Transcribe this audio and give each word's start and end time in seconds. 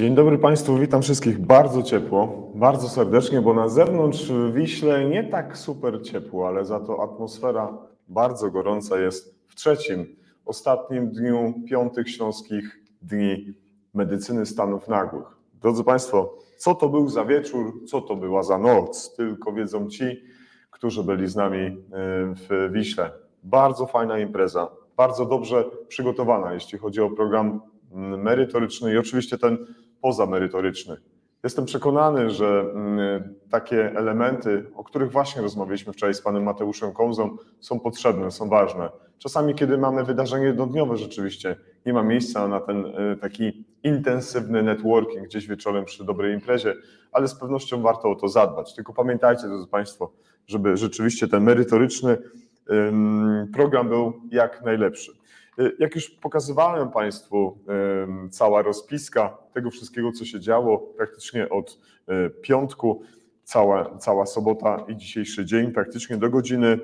Dzień 0.00 0.14
dobry 0.14 0.38
Państwu, 0.38 0.76
witam 0.78 1.02
wszystkich 1.02 1.38
bardzo 1.38 1.82
ciepło, 1.82 2.50
bardzo 2.54 2.88
serdecznie, 2.88 3.40
bo 3.40 3.54
na 3.54 3.68
zewnątrz 3.68 4.32
w 4.32 4.52
Wiśle 4.54 5.04
nie 5.04 5.24
tak 5.24 5.58
super 5.58 6.02
ciepło, 6.02 6.48
ale 6.48 6.64
za 6.64 6.80
to 6.80 7.02
atmosfera 7.02 7.78
bardzo 8.08 8.50
gorąca 8.50 9.00
jest 9.00 9.34
w 9.48 9.54
trzecim, 9.54 10.16
ostatnim 10.44 11.10
dniu 11.10 11.54
piątych 11.68 12.10
śląskich 12.10 12.80
dni 13.02 13.54
medycyny 13.94 14.46
stanów 14.46 14.88
nagłych. 14.88 15.26
Drodzy 15.62 15.84
Państwo, 15.84 16.38
co 16.56 16.74
to 16.74 16.88
był 16.88 17.08
za 17.08 17.24
wieczór, 17.24 17.84
co 17.86 18.00
to 18.00 18.16
była 18.16 18.42
za 18.42 18.58
noc, 18.58 19.14
tylko 19.16 19.52
wiedzą 19.52 19.88
ci, 19.88 20.22
którzy 20.70 21.04
byli 21.04 21.28
z 21.28 21.36
nami 21.36 21.58
y, 21.58 21.72
w 22.34 22.70
Wiśle. 22.72 23.10
Bardzo 23.42 23.86
fajna 23.86 24.18
impreza, 24.18 24.68
bardzo 24.96 25.26
dobrze 25.26 25.64
przygotowana, 25.88 26.54
jeśli 26.54 26.78
chodzi 26.78 27.00
o 27.00 27.10
program 27.10 27.60
merytoryczny 28.18 28.92
i 28.92 28.98
oczywiście 28.98 29.38
ten 29.38 29.66
pozamerytoryczny. 30.00 30.96
Jestem 31.44 31.64
przekonany, 31.64 32.30
że 32.30 32.60
mm, 32.74 33.34
takie 33.50 33.96
elementy, 33.96 34.66
o 34.74 34.84
których 34.84 35.12
właśnie 35.12 35.42
rozmawialiśmy 35.42 35.92
wczoraj 35.92 36.14
z 36.14 36.22
panem 36.22 36.42
Mateuszem 36.42 36.92
Komzą, 36.92 37.36
są 37.60 37.80
potrzebne, 37.80 38.30
są 38.30 38.48
ważne. 38.48 38.88
Czasami, 39.18 39.54
kiedy 39.54 39.78
mamy 39.78 40.04
wydarzenie 40.04 40.46
jednodniowe, 40.46 40.96
rzeczywiście 40.96 41.56
nie 41.86 41.92
ma 41.92 42.02
miejsca 42.02 42.48
na 42.48 42.60
ten 42.60 42.86
y, 42.86 43.16
taki 43.20 43.64
intensywny 43.82 44.62
networking 44.62 45.24
gdzieś 45.24 45.46
wieczorem 45.46 45.84
przy 45.84 46.04
dobrej 46.04 46.34
imprezie, 46.34 46.74
ale 47.12 47.28
z 47.28 47.34
pewnością 47.34 47.82
warto 47.82 48.10
o 48.10 48.14
to 48.14 48.28
zadbać. 48.28 48.74
Tylko 48.74 48.92
pamiętajcie, 48.92 49.42
drodzy 49.42 49.66
Państwo, 49.66 50.12
żeby 50.46 50.76
rzeczywiście 50.76 51.28
ten 51.28 51.42
merytoryczny 51.42 52.18
program 53.52 53.88
był 53.88 54.12
jak 54.30 54.62
najlepszy. 54.64 55.12
Y, 55.58 55.76
jak 55.78 55.94
już 55.94 56.10
pokazywałem 56.10 56.90
Państwu, 56.90 57.58
cała 58.30 58.62
rozpiska 58.62 59.38
tego 59.52 59.70
wszystkiego, 59.70 60.12
co 60.12 60.24
się 60.24 60.40
działo 60.40 60.78
praktycznie 60.78 61.48
od 61.48 61.78
y, 62.26 62.30
piątku, 62.30 63.02
cała, 63.42 63.98
cała 63.98 64.26
sobota 64.26 64.84
i 64.88 64.96
dzisiejszy 64.96 65.44
dzień, 65.44 65.72
praktycznie 65.72 66.16
do 66.16 66.30
godziny 66.30 66.78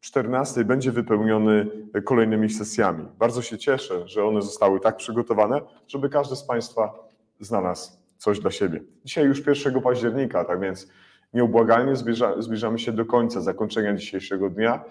14 0.00 0.64
będzie 0.64 0.92
wypełniony 0.92 1.66
kolejnymi 2.04 2.50
sesjami. 2.50 3.04
Bardzo 3.18 3.42
się 3.42 3.58
cieszę, 3.58 4.08
że 4.08 4.24
one 4.24 4.42
zostały 4.42 4.80
tak 4.80 4.96
przygotowane, 4.96 5.60
żeby 5.88 6.08
każdy 6.08 6.36
z 6.36 6.42
Państwa 6.42 7.08
znalazł 7.40 7.92
coś 8.16 8.40
dla 8.40 8.50
siebie. 8.50 8.80
Dzisiaj 9.04 9.24
już 9.24 9.46
1 9.46 9.80
października, 9.82 10.44
tak 10.44 10.60
więc 10.60 10.88
nieubłagalnie 11.34 11.96
zbliża, 11.96 12.42
zbliżamy 12.42 12.78
się 12.78 12.92
do 12.92 13.04
końca 13.04 13.40
zakończenia 13.40 13.94
dzisiejszego 13.94 14.50
dnia. 14.50 14.84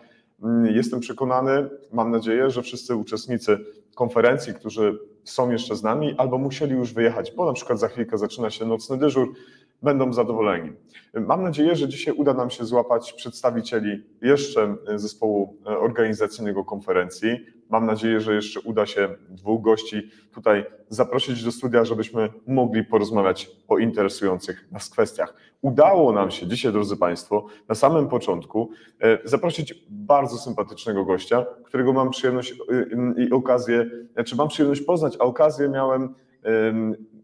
Mm, 0.44 0.76
jestem 0.76 1.00
przekonany, 1.00 1.70
mam 1.94 2.12
nadzieję, 2.12 2.50
że 2.50 2.62
wszyscy 2.62 2.96
uczestnicy 2.96 3.58
konferencji, 3.96 4.54
którzy 4.54 5.00
są 5.24 5.50
jeszcze 5.50 5.76
z 5.76 5.84
nami 5.84 6.16
albo 6.18 6.38
musieli 6.38 6.74
już 6.74 6.94
wyjechać, 6.94 7.32
bo 7.32 7.46
na 7.46 7.54
przykład 7.54 7.80
za 7.80 7.88
chwilkę 7.88 8.18
zaczyna 8.18 8.50
się 8.50 8.66
nocny 8.66 8.98
dyżur, 8.98 9.34
będą 9.84 10.14
zadowoleni. 10.14 10.74
Mam 11.14 11.44
nadzieję, 11.44 11.76
że 11.76 11.88
dzisiaj 11.88 12.14
uda 12.14 12.34
nam 12.34 12.50
się 12.50 12.66
złapać 12.66 13.14
przedstawicieli 13.14 14.04
jeszcze 14.22 14.76
zespołu 14.96 15.58
organizacyjnego 15.66 16.66
konferencji. 16.66 17.46
Mam 17.70 17.86
nadzieję, 17.86 18.22
że 18.22 18.36
jeszcze 18.36 18.60
uda 18.60 18.86
się 18.86 19.16
dwóch 19.30 19.62
gości 19.62 20.10
tutaj 20.34 20.66
zaprosić 20.90 21.44
do 21.44 21.52
studia, 21.52 21.86
żebyśmy 21.86 22.30
mogli 22.48 22.84
porozmawiać 22.84 23.50
o 23.68 23.78
interesujących 23.78 24.72
nas 24.72 24.90
kwestiach. 24.90 25.34
Udało 25.62 26.12
nam 26.12 26.32
się 26.32 26.48
dzisiaj, 26.48 26.72
drodzy 26.72 26.98
Państwo, 26.98 27.46
na 27.68 27.76
samym 27.76 28.08
początku 28.08 28.70
e, 29.02 29.18
zaprosić 29.24 29.86
bardzo 29.90 30.38
sympatycznego 30.38 31.06
gościa, 31.06 31.46
którego 31.64 31.94
mam 31.94 32.10
przyjemność 32.10 32.52
e, 32.52 33.24
i 33.24 33.32
okazję, 33.32 33.86
znaczy 34.14 34.36
mam 34.36 34.48
przyjemność 34.48 34.82
poznać, 34.82 35.18
a 35.20 35.24
okazję 35.24 35.70
miałem 35.70 36.16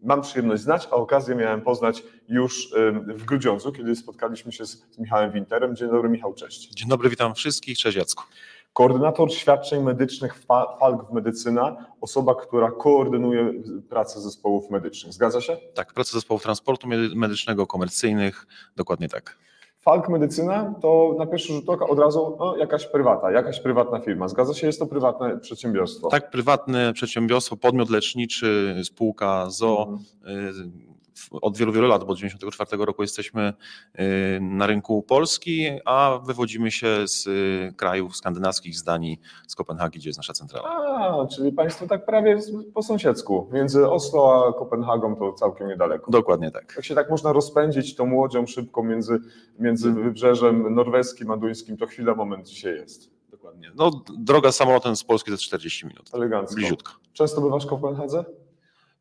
mam 0.02 0.22
przyjemność 0.22 0.62
znać, 0.62 0.88
a 0.90 0.94
okazję 0.94 1.34
miałem 1.34 1.60
poznać 1.60 2.02
już 2.28 2.74
w 3.06 3.24
Grudziądzu, 3.24 3.72
kiedy 3.72 3.96
spotkaliśmy 3.96 4.52
się 4.52 4.66
z 4.66 4.98
Michałem 4.98 5.32
Winterem. 5.32 5.76
Dzień 5.76 5.90
dobry 5.90 6.08
Michał, 6.08 6.34
cześć. 6.34 6.68
Dzień 6.68 6.88
dobry, 6.88 7.10
witam 7.10 7.34
wszystkich, 7.34 7.78
cześć 7.78 7.96
Jacku. 7.96 8.24
Koordynator 8.72 9.32
świadczeń 9.32 9.82
medycznych 9.82 10.38
Falk 10.80 11.10
w 11.10 11.12
Medycyna, 11.12 11.86
osoba, 12.00 12.34
która 12.34 12.70
koordynuje 12.70 13.52
pracę 13.88 14.20
zespołów 14.20 14.70
medycznych. 14.70 15.12
Zgadza 15.12 15.40
się? 15.40 15.56
Tak, 15.74 15.92
pracę 15.92 16.12
zespołów 16.12 16.42
transportu 16.42 16.88
medycznego, 17.14 17.66
komercyjnych, 17.66 18.46
dokładnie 18.76 19.08
tak. 19.08 19.38
Falk 19.84 20.08
Medycyna 20.08 20.74
to 20.82 21.14
na 21.18 21.26
pierwszy 21.26 21.52
rzut 21.52 21.68
oka 21.68 21.86
od 21.86 21.98
razu 21.98 22.36
no, 22.38 22.56
jakaś 22.56 22.86
prywata, 22.86 23.30
jakaś 23.30 23.60
prywatna 23.60 24.00
firma. 24.00 24.28
Zgadza 24.28 24.54
się, 24.54 24.66
jest 24.66 24.78
to 24.78 24.86
prywatne 24.86 25.38
przedsiębiorstwo. 25.38 26.08
Tak, 26.08 26.30
prywatne 26.30 26.92
przedsiębiorstwo, 26.92 27.56
podmiot 27.56 27.90
leczniczy, 27.90 28.80
spółka 28.84 29.50
ZO. 29.50 29.88
Mhm 30.24 30.93
od 31.30 31.56
wielu, 31.56 31.72
wielu 31.72 31.88
lat, 31.88 32.04
bo 32.04 32.12
od 32.12 32.16
1994 32.18 32.84
roku 32.84 33.02
jesteśmy 33.02 33.52
y, 34.00 34.38
na 34.40 34.66
rynku 34.66 35.02
Polski, 35.02 35.70
a 35.84 36.18
wywodzimy 36.24 36.70
się 36.70 37.08
z 37.08 37.26
y, 37.26 37.74
krajów 37.76 38.16
skandynawskich, 38.16 38.76
z 38.76 38.82
Danii, 38.82 39.20
z 39.46 39.54
Kopenhagi, 39.54 39.98
gdzie 39.98 40.08
jest 40.08 40.18
nasza 40.18 40.32
centrala. 40.32 40.68
A, 40.68 41.26
czyli 41.26 41.52
Państwo 41.52 41.86
tak 41.86 42.06
prawie 42.06 42.38
po 42.74 42.82
sąsiedzku. 42.82 43.48
Między 43.52 43.90
Oslo 43.90 44.46
a 44.48 44.58
Kopenhagą 44.58 45.16
to 45.16 45.32
całkiem 45.32 45.68
niedaleko. 45.68 46.10
Dokładnie 46.10 46.50
tak. 46.50 46.72
Jak 46.76 46.84
się 46.84 46.94
tak 46.94 47.10
można 47.10 47.32
rozpędzić 47.32 47.94
tą 47.94 48.14
łodzią 48.14 48.46
szybko 48.46 48.82
między, 48.82 49.20
między 49.58 49.92
wybrzeżem 49.92 50.74
norweskim 50.74 51.30
a 51.30 51.36
duńskim, 51.36 51.76
to 51.76 51.86
chwila, 51.86 52.14
moment 52.14 52.46
dzisiaj 52.48 52.74
jest. 52.74 53.10
Dokładnie. 53.30 53.70
No, 53.74 53.90
droga 54.18 54.52
samolotem 54.52 54.96
z 54.96 55.04
Polski 55.04 55.30
to 55.30 55.36
40 55.36 55.86
minut. 55.86 56.10
Elegancko. 56.12 56.54
Bliziutko. 56.54 56.92
Często 57.12 57.40
bywasz 57.40 57.66
w 57.66 57.68
Kopenhadze? 57.68 58.24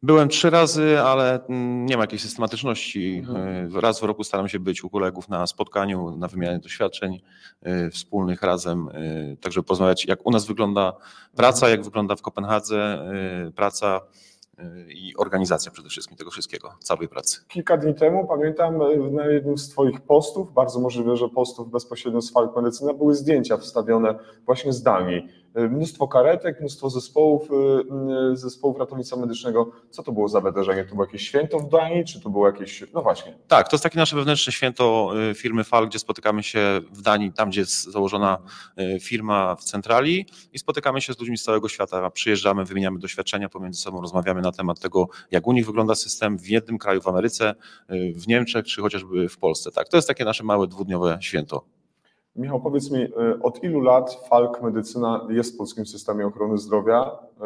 Byłem 0.03 0.30
trzy 0.30 0.50
razy, 0.50 1.00
ale 1.00 1.46
mm, 1.46 1.86
nie 1.86 1.97
ma 1.97 2.03
jakiejś 2.03 2.22
systematyczności. 2.22 3.18
Mhm. 3.18 3.80
Raz 3.80 4.00
w 4.00 4.03
roku 4.03 4.24
staram 4.24 4.50
się 4.50 4.59
być 4.59 4.84
u 4.84 4.90
kolegów 4.90 5.30
na 5.30 5.47
spotkaniu, 5.47 6.18
na 6.18 6.28
wymianie 6.28 6.59
doświadczeń 6.59 7.22
y, 7.68 7.90
wspólnych 7.90 8.42
razem, 8.42 8.90
y, 8.90 9.38
tak 9.42 9.52
żeby 9.53 9.68
porozmawiać, 9.68 10.06
jak 10.06 10.25
u 10.25 10.31
nas 10.31 10.46
wygląda 10.46 10.94
praca, 11.36 11.69
jak 11.69 11.84
wygląda 11.84 12.16
w 12.16 12.22
Kopenhadze 12.22 13.06
praca 13.56 14.02
i 14.88 15.13
organizacja 15.18 15.72
przede 15.72 15.90
wszystkim 15.90 16.18
tego 16.18 16.31
wszystkiego, 16.31 16.74
całej 16.80 17.08
pracy. 17.08 17.42
Kilka 17.47 17.78
dni 17.78 17.96
temu 17.96 18.28
pamiętam 18.28 18.78
na 19.12 19.25
jednym 19.25 19.58
z 19.58 19.69
Twoich 19.69 20.02
postów, 20.02 20.53
bardzo 20.53 20.80
możliwe, 20.80 21.18
że 21.18 21.30
postów 21.30 21.72
bezpośrednio 21.72 22.22
z 22.22 22.31
Falk 22.31 22.56
Medycyna, 22.56 22.94
były 22.94 23.16
zdjęcia 23.16 23.58
wstawione 23.58 24.16
właśnie 24.46 24.74
z 24.74 24.84
Danii 24.84 25.30
mnóstwo 25.56 26.08
karetek, 26.08 26.59
mnóstwo 26.59 26.90
zespołów, 26.90 27.52
y, 27.52 27.53
y, 28.31 28.38
zespołów 28.38 28.80
ratownictwa 28.80 29.18
medycznego. 29.18 29.72
Co 29.90 30.03
to 30.03 30.12
było 30.12 30.28
za 30.28 30.41
wydarzenie? 30.41 30.84
To 30.84 30.90
było 30.90 31.06
jakieś 31.06 31.28
święto 31.28 31.59
w 31.59 31.69
Danii, 31.69 32.06
czy 32.06 32.22
to 32.22 32.30
było 32.30 32.47
jakieś, 32.47 32.84
no 32.94 33.02
właśnie. 33.02 33.38
Tak, 33.47 33.69
to 33.69 33.75
jest 33.75 33.84
takie 33.84 33.97
nasze 33.97 34.16
wewnętrzne 34.16 34.53
święto 34.53 35.13
y, 35.31 35.34
firmy 35.34 35.63
FAL, 35.63 35.88
gdzie 35.88 36.00
spotykamy 36.00 36.44
się 36.44 36.81
w 36.92 37.01
Danii, 37.01 37.31
tam 37.31 37.50
gdzie 37.50 37.60
jest 37.60 37.83
założona 37.83 38.38
firma 39.01 39.56
w 39.56 39.63
centrali 39.63 40.25
i 40.54 40.60
spotykamy 40.60 41.01
się 41.01 41.13
z 41.13 41.19
ludźmi 41.19 41.38
z 41.38 41.44
całego 41.44 41.69
świata. 41.69 42.10
Przyjeżdżamy, 42.10 42.66
wymieniamy 42.66 43.00
doświadczenia 43.00 43.50
pomiędzy 43.50 43.81
sobą, 43.81 44.01
rozmawiamy 44.01 44.42
na 44.42 44.51
temat 44.51 44.80
tego, 44.80 45.07
jak 45.31 45.48
u 45.48 45.54
nich 45.54 45.66
wygląda 45.66 45.95
system 45.95 46.38
w 46.38 46.48
jednym 46.48 46.78
kraju 46.78 47.01
w 47.01 47.07
Ameryce, 47.07 47.56
w 48.16 48.28
Niemczech, 48.28 48.66
czy 48.66 48.81
chociażby 48.81 49.30
w 49.30 49.38
Polsce. 49.38 49.72
Tak, 49.72 49.89
to 49.89 49.98
jest 49.98 50.07
takie 50.07 50.25
nasze 50.25 50.44
małe 50.44 50.68
dwudniowe 50.68 51.18
święto. 51.22 51.66
Michał, 52.35 52.62
powiedz 52.62 52.91
mi, 52.91 53.00
y, 53.00 53.09
od 53.44 53.63
ilu 53.63 53.80
lat 53.80 54.27
Falk 54.30 54.62
Medycyna 54.62 55.27
jest 55.30 55.56
w 55.56 55.57
polskim 55.57 55.85
systemie 55.85 56.27
ochrony 56.27 56.57
zdrowia? 56.57 57.12
Y, 57.12 57.41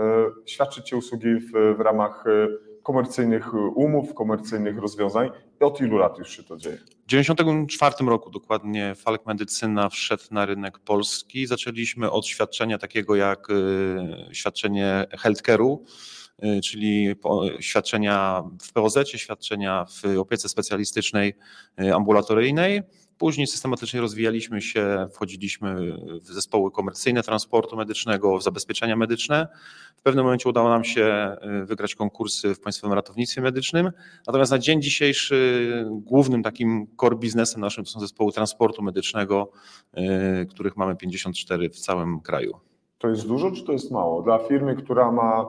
Świadczycie 0.46 0.98
usługi 0.98 1.36
w, 1.40 1.76
w 1.78 1.80
ramach 1.80 2.28
y, 2.28 2.48
komercyjnych 2.84 3.54
umów, 3.76 4.14
komercyjnych 4.14 4.78
rozwiązań 4.78 5.30
i 5.62 5.64
od 5.64 5.82
ilu 5.82 5.98
lat 5.98 6.20
już 6.20 6.30
się 6.30 6.44
to 6.44 6.58
dzieje? 6.58 6.78
W 6.78 7.10
1994 7.10 8.10
roku 8.10 8.30
dokładnie 8.30 8.96
Falk 8.96 9.26
Medycyna 9.26 9.90
wszedł 9.90 10.24
na 10.32 10.46
rynek 10.46 10.80
polski. 10.80 11.48
Zaczęliśmy 11.48 12.12
od 12.12 12.26
świadczenia 12.26 12.78
takiego 12.78 13.16
jak 13.16 13.48
świadczenie 14.32 15.06
healthcare'u, 15.12 15.78
czyli 16.64 17.16
świadczenia 17.60 18.44
w 18.62 18.74
POZ, 18.74 18.98
świadczenia 19.16 19.86
w 19.86 20.20
opiece 20.20 20.50
specjalistycznej 20.50 21.34
ambulatoryjnej. 21.94 22.82
Później 23.18 23.48
systematycznie 23.48 24.02
rozwijaliśmy 24.02 24.62
się, 24.62 25.08
wchodziliśmy 25.12 25.98
w 26.22 26.28
zespoły 26.28 26.72
komercyjne 26.72 27.24
transportu 27.24 27.76
medycznego, 27.76 28.38
w 28.38 28.44
zabezpieczenia 28.44 28.96
medyczne. 28.96 29.48
W 29.98 30.02
pewnym 30.02 30.26
momencie 30.26 30.50
udało 30.50 30.70
nam 30.70 30.84
się 30.84 31.36
y, 31.62 31.66
wygrać 31.66 31.96
konkursy 31.96 32.56
w 32.56 32.60
Państwowym 32.60 32.96
Ratownictwie 32.96 33.42
Medycznym. 33.42 33.92
Natomiast 34.28 34.52
na 34.52 34.60
dzień 34.60 34.82
dzisiejszy 34.82 35.86
głównym 35.90 36.44
takim 36.44 36.88
core 37.02 37.16
biznesem 37.16 37.62
naszym 37.62 37.86
są 37.86 38.00
zespoły 38.00 38.32
transportu 38.32 38.84
medycznego, 38.84 39.52
y, 40.42 40.46
których 40.46 40.78
mamy 40.78 40.96
54 40.96 41.70
w 41.70 41.80
całym 41.80 42.20
kraju. 42.20 42.54
To 42.98 43.10
jest 43.10 43.28
dużo, 43.28 43.52
czy 43.52 43.64
to 43.64 43.72
jest 43.72 43.92
mało? 43.92 44.22
Dla 44.22 44.40
firmy, 44.40 44.76
która 44.76 45.12
ma 45.12 45.46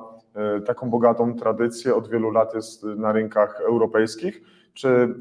y, 0.58 0.60
taką 0.60 0.90
bogatą 0.90 1.34
tradycję, 1.34 1.94
od 1.94 2.08
wielu 2.08 2.30
lat 2.30 2.54
jest 2.54 2.82
na 2.84 3.12
rynkach 3.12 3.60
europejskich, 3.60 4.42
czy 4.74 5.14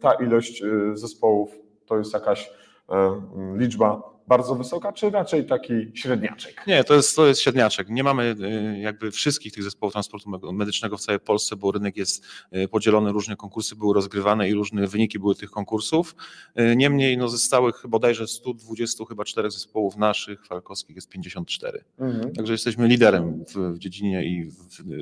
ta 0.00 0.12
ilość 0.12 0.62
zespołów 0.94 1.69
to 1.90 1.98
jest 1.98 2.12
jakaś 2.14 2.50
e, 2.90 3.22
liczba 3.56 4.02
bardzo 4.28 4.54
wysoka, 4.54 4.92
czy 4.92 5.10
raczej 5.10 5.46
taki 5.46 5.72
średniaczek? 5.94 6.64
Nie, 6.66 6.84
to 6.84 6.94
jest, 6.94 7.16
to 7.16 7.26
jest 7.26 7.40
średniaczek. 7.40 7.88
Nie 7.88 8.02
mamy 8.04 8.36
y, 8.74 8.78
jakby 8.78 9.10
wszystkich 9.10 9.52
tych 9.52 9.62
zespołów 9.64 9.92
transportu 9.92 10.30
me- 10.30 10.52
medycznego 10.52 10.96
w 10.96 11.00
całej 11.00 11.20
Polsce, 11.20 11.56
bo 11.56 11.72
rynek 11.72 11.96
jest 11.96 12.24
y, 12.56 12.68
podzielony, 12.68 13.12
różne 13.12 13.36
konkursy 13.36 13.76
były 13.76 13.94
rozgrywane 13.94 14.48
i 14.48 14.54
różne 14.54 14.86
wyniki 14.86 15.18
były 15.18 15.34
tych 15.34 15.50
konkursów. 15.50 16.14
Y, 16.60 16.76
Niemniej 16.76 17.18
no, 17.18 17.28
ze 17.28 17.38
stałych 17.38 17.82
bodajże 17.88 18.26
120 18.26 19.04
chyba 19.04 19.24
czterech 19.24 19.52
zespołów 19.52 19.96
naszych, 19.96 20.46
falkowskich 20.46 20.96
jest 20.96 21.08
54. 21.08 21.84
Mhm. 21.98 22.32
Także 22.34 22.52
jesteśmy 22.52 22.88
liderem 22.88 23.44
w, 23.44 23.54
w 23.74 23.78
dziedzinie 23.78 24.24
i 24.24 24.44
w, 24.44 24.54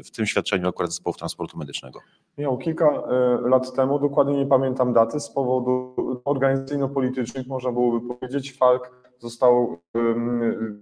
w 0.06 0.10
tym 0.10 0.26
świadczeniu 0.26 0.68
akurat 0.68 0.90
zespołów 0.90 1.16
transportu 1.16 1.58
medycznego. 1.58 2.00
Miał 2.38 2.58
kilka 2.58 3.02
lat 3.44 3.74
temu, 3.76 3.98
dokładnie 3.98 4.36
nie 4.38 4.46
pamiętam 4.46 4.92
daty, 4.92 5.20
z 5.20 5.30
powodu 5.30 5.94
organizacyjno-politycznych, 6.24 7.46
można 7.46 7.72
byłoby 7.72 8.14
powiedzieć, 8.14 8.52
Falk 8.52 9.08
został 9.18 9.78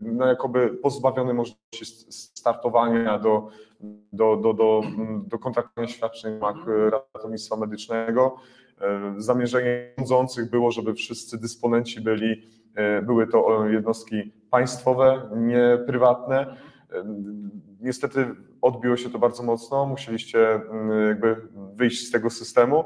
no, 0.00 0.26
jakoby 0.26 0.68
pozbawiony 0.82 1.34
możliwości 1.34 1.84
startowania 2.10 3.18
do, 3.18 3.48
do, 4.12 4.36
do, 4.36 4.52
do, 4.52 4.80
do 5.26 5.38
kontraktowania 5.38 5.88
świadczeń 5.88 6.38
w 6.38 6.42
ramach 6.42 6.68
e, 6.68 6.90
ratownictwa 6.90 7.56
medycznego. 7.56 8.36
Zamierzenie 9.16 9.94
rządzących 9.98 10.50
było, 10.50 10.70
żeby 10.70 10.94
wszyscy 10.94 11.38
dysponenci 11.38 12.00
byli, 12.00 12.42
e, 12.74 13.02
były 13.02 13.26
to 13.26 13.66
jednostki 13.66 14.32
państwowe, 14.50 15.30
nie 15.36 15.78
prywatne. 15.86 16.56
Niestety 17.80 18.26
odbiło 18.62 18.96
się 18.96 19.10
to 19.10 19.18
bardzo 19.18 19.42
mocno, 19.42 19.86
musieliście 19.86 20.54
mm, 20.54 21.08
jakby 21.08 21.36
wyjść 21.74 22.08
z 22.08 22.10
tego 22.10 22.30
systemu. 22.30 22.84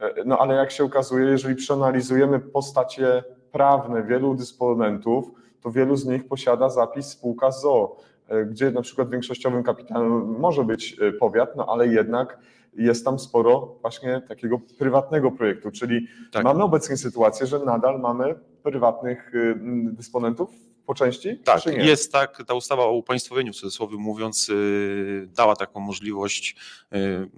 E, 0.00 0.24
No 0.24 0.38
ale 0.38 0.54
jak 0.54 0.70
się 0.70 0.84
okazuje, 0.84 1.26
jeżeli 1.26 1.54
przeanalizujemy 1.54 2.40
postacie 2.40 3.24
prawne 3.52 4.02
wielu 4.02 4.34
dysponentów, 4.34 5.30
to 5.60 5.70
wielu 5.70 5.96
z 5.96 6.06
nich 6.06 6.28
posiada 6.28 6.68
zapis 6.68 7.06
spółka 7.06 7.50
ZO, 7.50 7.96
e, 8.28 8.44
gdzie 8.44 8.70
na 8.70 8.82
przykład 8.82 9.10
większościowym 9.10 9.62
kapitałem 9.62 10.40
może 10.40 10.64
być 10.64 10.96
e, 11.00 11.12
powiat, 11.12 11.56
no 11.56 11.66
ale 11.66 11.88
jednak 11.88 12.38
jest 12.74 13.04
tam 13.04 13.18
sporo 13.18 13.78
właśnie 13.80 14.22
takiego 14.28 14.58
prywatnego 14.78 15.30
projektu, 15.30 15.70
czyli 15.70 16.06
Tak. 16.32 16.44
mamy 16.44 16.62
obecnie 16.62 16.96
sytuację, 16.96 17.46
że 17.46 17.58
nadal 17.58 18.00
mamy 18.00 18.34
prywatnych 18.62 19.34
y, 19.34 19.54
dysponentów 19.92 20.50
po 20.86 20.94
części? 20.94 21.38
Tak, 21.38 21.60
czy 21.60 21.70
nie? 21.70 21.84
jest 21.84 22.12
tak. 22.12 22.42
Ta 22.46 22.54
ustawa 22.54 22.84
o 22.84 22.92
upaństwowieniu, 22.92 23.52
w 23.52 23.56
cudzysłowie 23.56 23.96
mówiąc, 23.96 24.48
y, 24.48 25.28
dała 25.36 25.56
taką 25.56 25.80
możliwość 25.80 26.56
y, 26.94 27.28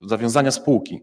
zawiązania 0.00 0.50
spółki. 0.50 1.00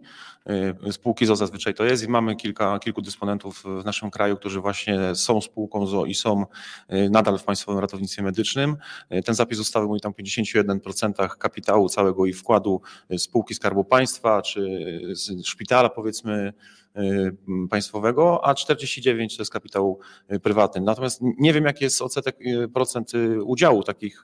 Y, 0.87 0.91
Spółki 0.91 1.25
ZO 1.25 1.35
zazwyczaj 1.35 1.73
to 1.73 1.85
jest 1.85 2.03
i 2.03 2.07
mamy 2.07 2.35
kilka, 2.35 2.79
kilku 2.79 3.01
dysponentów 3.01 3.63
w 3.81 3.85
naszym 3.85 4.11
kraju, 4.11 4.37
którzy 4.37 4.61
właśnie 4.61 5.15
są 5.15 5.41
spółką 5.41 5.87
ZO 5.87 6.05
i 6.05 6.15
są 6.15 6.45
y, 6.93 7.09
nadal 7.09 7.37
w 7.37 7.43
Państwowym 7.43 7.81
Ratownictwie 7.81 8.23
Medycznym. 8.23 8.77
Y, 9.13 9.23
Ten 9.23 9.35
zapis 9.35 9.59
ustawy 9.59 9.87
mówi 9.87 10.01
tam 10.01 10.11
o 10.11 10.15
51% 10.15 11.37
kapitału 11.37 11.89
całego 11.89 12.25
i 12.25 12.33
wkładu 12.33 12.81
spółki 13.17 13.55
Skarbu 13.55 13.83
Państwa 13.83 14.41
czy 14.41 14.63
szpitala 15.43 15.89
powiedzmy 15.89 16.53
państwowego, 17.69 18.45
a 18.45 18.53
49 18.53 19.37
to 19.37 19.41
jest 19.41 19.51
kapitał 19.51 19.99
prywatny. 20.43 20.81
Natomiast 20.81 21.21
nie 21.21 21.53
wiem, 21.53 21.65
jaki 21.65 21.83
jest 21.83 22.01
odsetek 22.01 22.37
procent 22.73 23.11
udziału 23.43 23.83
takich, 23.83 24.21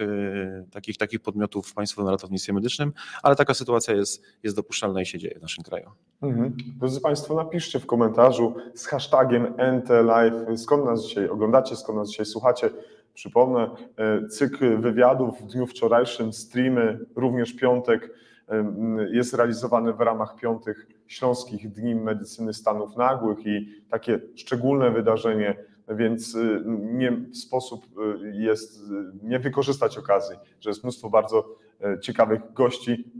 takich, 0.71 0.97
takich 0.97 1.19
podmiotów 1.19 1.67
w 1.67 1.73
Państwowym 1.73 2.11
Ratownictwie 2.11 2.53
Medycznym, 2.53 2.93
ale 3.23 3.35
taka 3.35 3.53
sytuacja 3.53 3.93
jest, 3.93 4.23
jest 4.43 4.55
dopuszczalna 4.55 5.01
i 5.01 5.05
się 5.05 5.19
dzieje 5.19 5.39
w 5.39 5.41
naszym 5.41 5.63
kraju. 5.63 5.91
Mhm. 6.21 6.53
Drodzy 6.79 7.01
Państwo, 7.01 7.35
napiszcie 7.35 7.79
w 7.79 7.85
komentarzu 7.85 8.55
z 8.73 8.85
hashtagiem 8.85 9.53
NTLive, 9.57 10.57
skąd 10.57 10.85
nas 10.85 11.03
dzisiaj 11.03 11.29
oglądacie, 11.29 11.75
skąd 11.75 11.99
nas 11.99 12.09
dzisiaj 12.09 12.25
słuchacie. 12.25 12.69
Przypomnę, 13.13 13.69
e, 13.97 14.27
cykl 14.27 14.81
wywiadów 14.81 15.41
w 15.41 15.45
dniu 15.45 15.67
wczorajszym, 15.67 16.33
streamy, 16.33 16.99
również 17.15 17.53
piątek, 17.53 18.13
e, 18.49 18.65
jest 19.11 19.33
realizowany 19.33 19.93
w 19.93 19.99
ramach 19.99 20.35
piątych 20.35 20.87
Śląskich 21.07 21.71
Dni 21.71 21.95
Medycyny 21.95 22.53
Stanów 22.53 22.97
Nagłych 22.97 23.45
i 23.45 23.83
takie 23.89 24.19
szczególne 24.35 24.91
wydarzenie, 24.91 25.55
więc 25.89 26.35
y, 26.35 26.63
nie 26.81 27.17
sposób 27.33 27.85
jest 28.31 28.83
nie 29.23 29.39
wykorzystać 29.39 29.97
okazji, 29.97 30.35
że 30.59 30.69
jest 30.69 30.83
mnóstwo 30.83 31.09
bardzo 31.09 31.39
e, 31.39 31.68
ciekawych 32.01 32.53
gości, 32.53 33.11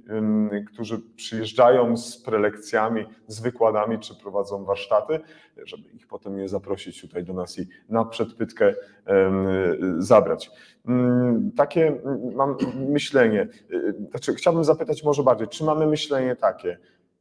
którzy 0.74 1.00
przyjeżdżają 1.16 1.98
z 1.98 2.18
prelekcjami, 2.18 3.06
z 3.28 3.40
wykładami, 3.40 4.00
czy 4.00 4.16
prowadzą 4.16 4.66
warsztaty, 4.66 5.20
żeby 5.66 5.90
ich 5.90 6.08
potem 6.08 6.38
nie 6.38 6.48
zaprosić 6.48 7.02
tutaj 7.02 7.24
do 7.24 7.34
nas 7.34 7.60
i 7.60 7.68
na 7.90 8.06
przedpytkę 8.06 8.74
zabrać. 9.98 10.52
Takie 11.56 12.02
mam 12.36 12.58
myślenie, 12.76 13.48
y, 13.72 13.96
znaczy 14.10 14.36
chciałbym 14.36 14.64
zapytać 14.64 15.04
może 15.04 15.24
bardziej, 15.24 15.48
czy 15.48 15.64
mamy 15.64 15.88
myślenie 15.88 16.36
takie, 16.36 16.78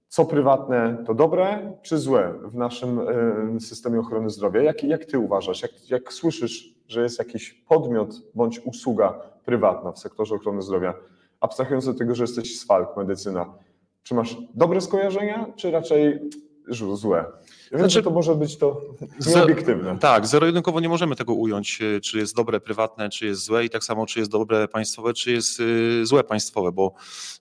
co 0.09 0.25
prywatne 0.25 1.05
to 1.07 1.15
dobre 1.15 1.73
czy 1.83 1.99
złe 1.99 2.35
w 2.45 2.55
naszym 2.55 3.01
em, 3.01 3.61
systemie 3.61 4.01
ochrony 4.01 4.31
zdrowia? 4.31 4.63
Jak, 4.63 4.85
jak 4.85 5.05
ty 5.05 5.19
uważasz, 5.19 5.63
jak, 5.63 5.91
jak 5.91 6.13
słyszysz, 6.13 6.75
że 6.89 7.03
jest 7.03 7.19
jakiś 7.19 7.53
podmiot 7.53 8.15
bądź 8.35 8.61
usługa 8.61 9.21
prywatna 9.45 9.93
w 9.93 9.99
sektorze 9.99 10.35
ochrony 10.35 10.63
zdrowia, 10.63 10.95
abstrahując 11.41 11.89
od 11.89 11.99
tego, 11.99 12.15
że 12.15 12.25
jesteś 12.25 12.61
z 12.61 12.67
FALK, 12.67 12.97
medycyna, 12.97 13.55
czy 14.03 14.15
masz 14.15 14.37
dobre 14.55 14.81
skojarzenia, 14.81 15.53
czy 15.57 15.71
raczej 15.71 16.21
złe? 16.71 17.25
Wiem, 17.73 17.81
Znaczy- 17.81 18.03
to 18.03 18.11
może 18.11 18.35
być 18.35 18.57
to 18.57 18.81
nieobiektywne. 19.27 19.99
Tak, 19.99 20.27
zero-jedynkowo 20.27 20.81
nie 20.81 20.89
możemy 20.89 21.17
tego 21.17 21.35
ująć, 21.35 21.83
y, 21.83 22.01
czy 22.01 22.19
jest 22.19 22.37
dobre 22.37 22.61
prywatne, 22.61 23.09
czy 23.09 23.27
jest 23.27 23.45
złe 23.45 23.65
i 23.65 23.71
tak 23.71 23.85
samo, 23.85 24.07
czy 24.07 24.19
jest 24.19 24.31
dobre 24.31 24.69
państwowe, 24.69 25.15
czy 25.15 25.33
jest 25.33 25.61
y, 25.61 26.07
złe 26.07 26.25
państwowe, 26.25 26.73
bo 26.73 26.95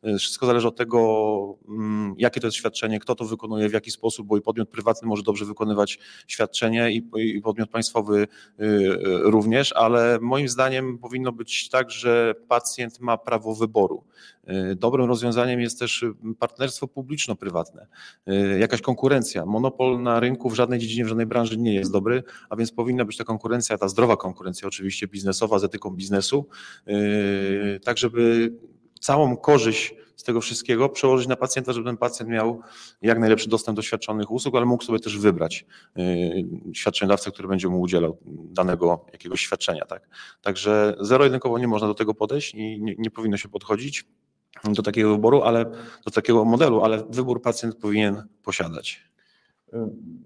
y, 0.03 0.17
wszystko 0.17 0.45
zależy 0.45 0.67
od 0.67 0.75
tego, 0.75 1.57
mm, 1.67 2.15
jakie 2.17 2.39
to 2.39 2.47
jest 2.47 2.57
świadczenie, 2.57 2.99
kto 2.99 3.15
to 3.15 3.25
wykonuje, 3.25 3.69
w 3.69 3.73
jaki 3.73 3.91
sposób, 3.91 4.27
bo 4.27 4.37
i 4.37 4.41
podmiot 4.41 4.69
prywatny 4.69 5.07
może 5.07 5.23
dobrze 5.23 5.45
wykonywać 5.45 5.99
świadczenie 6.27 6.91
i, 6.91 7.41
podmiot 7.41 7.69
państwowy 7.69 8.27
również, 9.21 9.73
ale 9.73 10.19
moim 10.21 10.49
zdaniem 10.49 10.97
powinno 10.97 11.31
być 11.31 11.69
tak, 11.69 11.91
że 11.91 12.35
pacjent 12.47 12.99
ma 12.99 13.17
prawo 13.17 13.55
wyboru. 13.55 14.03
Y, 14.49 14.75
Dobrym 14.75 15.07
rozwiązaniem 15.07 15.59
jest 15.61 15.79
też 15.79 16.03
y, 16.03 16.13
partnerstwo 16.39 16.87
publiczno-prywatne, 16.87 17.87
y, 18.27 18.59
jakaś 18.59 18.81
konkurencja. 18.81 19.45
Monopol 19.45 20.01
na 20.01 20.19
rynku 20.19 20.49
w 20.49 20.55
żadnej 20.55 20.79
dziedzinie, 20.79 21.05
w 21.05 21.07
żadnej 21.07 21.25
branży 21.25 21.57
nie 21.57 21.73
jest 21.73 21.91
dobry, 21.91 22.23
a 22.49 22.55
więc 22.55 22.71
powinna 22.71 23.05
być 23.05 23.17
ta 23.17 23.23
konkurencja, 23.23 23.77
ta 23.77 23.87
zdrowa 23.87 24.17
konkurencja 24.17 24.67
oczywiście 24.67 25.07
biznesowa 25.07 25.59
z 25.59 25.63
etyką 25.63 25.89
biznesu, 25.89 26.47
yy, 26.87 27.79
tak 27.83 27.97
żeby 27.97 28.53
całą 28.99 29.37
korzyść 29.37 29.95
z 30.15 30.23
tego 30.23 30.41
wszystkiego 30.41 30.89
przełożyć 30.89 31.27
na 31.27 31.35
pacjenta, 31.35 31.73
żeby 31.73 31.85
ten 31.85 31.97
pacjent 31.97 32.31
miał 32.31 32.61
jak 33.01 33.19
najlepszy 33.19 33.49
dostęp 33.49 33.75
do 33.75 33.81
świadczonych 33.81 34.31
usług, 34.31 34.55
ale 34.55 34.65
mógł 34.65 34.83
sobie 34.83 34.99
też 34.99 35.17
wybrać 35.17 35.65
świadczeniodawcę, 36.73 37.31
który 37.31 37.47
będzie 37.47 37.67
mu 37.67 37.81
udzielał 37.81 38.17
danego 38.25 39.05
jakiegoś 39.11 39.41
świadczenia. 39.41 39.85
Tak? 39.85 40.09
Także 40.41 40.95
zero-jedynkowo 40.99 41.59
nie 41.59 41.67
można 41.67 41.87
do 41.87 41.93
tego 41.93 42.13
podejść 42.13 42.53
i 42.53 42.81
nie, 42.81 42.95
nie 42.97 43.11
powinno 43.11 43.37
się 43.37 43.49
podchodzić 43.49 44.05
do 44.63 44.83
takiego 44.83 45.11
wyboru, 45.11 45.41
ale 45.43 45.65
do 46.05 46.11
takiego 46.13 46.45
modelu, 46.45 46.81
ale 46.81 47.03
wybór 47.09 47.41
pacjent 47.41 47.75
powinien 47.75 48.23
posiadać. 48.43 49.07
Y, 49.73 49.77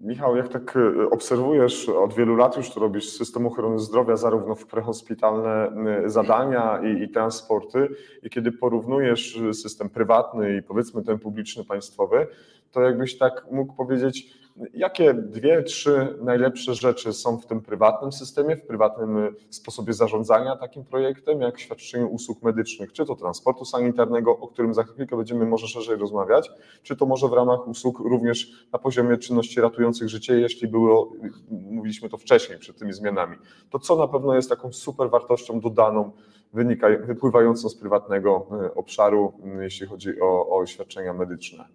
Michał, 0.01 0.35
jak 0.35 0.47
tak 0.47 0.75
y, 0.75 1.09
obserwujesz, 1.09 1.89
od 1.89 2.13
wielu 2.13 2.35
lat 2.35 2.57
już 2.57 2.69
to 2.69 2.79
robisz 2.79 3.09
system 3.09 3.45
ochrony 3.45 3.79
zdrowia, 3.79 4.17
zarówno 4.17 4.55
w 4.55 4.65
prehospitalne 4.65 5.71
y, 6.05 6.09
zadania 6.09 6.79
i, 6.83 7.03
i 7.03 7.09
transporty, 7.09 7.87
i 8.23 8.29
kiedy 8.29 8.51
porównujesz 8.51 9.39
system 9.53 9.89
prywatny 9.89 10.57
i 10.57 10.63
powiedzmy 10.63 11.03
ten 11.03 11.19
publiczny, 11.19 11.65
państwowy, 11.65 12.27
to 12.71 12.81
jakbyś 12.81 13.17
tak 13.17 13.45
mógł 13.51 13.73
powiedzieć, 13.73 14.40
jakie 14.73 15.13
dwie, 15.13 15.63
trzy 15.63 16.17
najlepsze 16.21 16.75
rzeczy 16.75 17.13
są 17.13 17.37
w 17.37 17.45
tym 17.45 17.61
prywatnym 17.61 18.11
systemie, 18.11 18.57
w 18.57 18.65
prywatnym 18.65 19.17
y, 19.17 19.33
sposobie 19.49 19.93
zarządzania 19.93 20.55
takim 20.55 20.85
projektem, 20.85 21.41
jak 21.41 21.59
świadczenie 21.59 22.05
usług 22.05 22.43
medycznych, 22.43 22.93
czy 22.93 23.05
to 23.05 23.15
transportu 23.15 23.65
sanitarnego, 23.65 24.37
o 24.37 24.47
którym 24.47 24.73
za 24.73 24.83
chwilkę 24.83 25.17
będziemy 25.17 25.45
może 25.45 25.67
szerzej 25.67 25.97
rozmawiać, 25.97 26.51
czy 26.83 26.95
to 26.95 27.05
może 27.05 27.27
w 27.27 27.33
ramach 27.33 27.67
usług 27.67 27.99
również 27.99 28.67
na 28.73 28.79
poziomie 28.79 29.17
czynności 29.17 29.61
ratujących 29.61 30.09
życie, 30.09 30.39
jeśli 30.39 30.67
było, 30.67 31.13
mówiliśmy 31.49 32.09
to 32.09 32.17
wcześniej 32.17 32.59
przed 32.59 32.77
tymi 32.77 32.93
zmianami, 32.93 33.37
to 33.69 33.79
co 33.79 33.95
na 33.95 34.07
pewno 34.07 34.35
jest 34.35 34.49
taką 34.49 34.73
super 34.73 35.09
wartością 35.09 35.59
dodaną, 35.59 36.11
wynika, 36.53 36.87
wypływającą 37.05 37.69
z 37.69 37.75
prywatnego 37.75 38.47
y, 38.65 38.73
obszaru, 38.73 39.33
y, 39.59 39.63
jeśli 39.63 39.87
chodzi 39.87 40.21
o, 40.21 40.57
o 40.57 40.65
świadczenia 40.65 41.13
medyczne. 41.13 41.65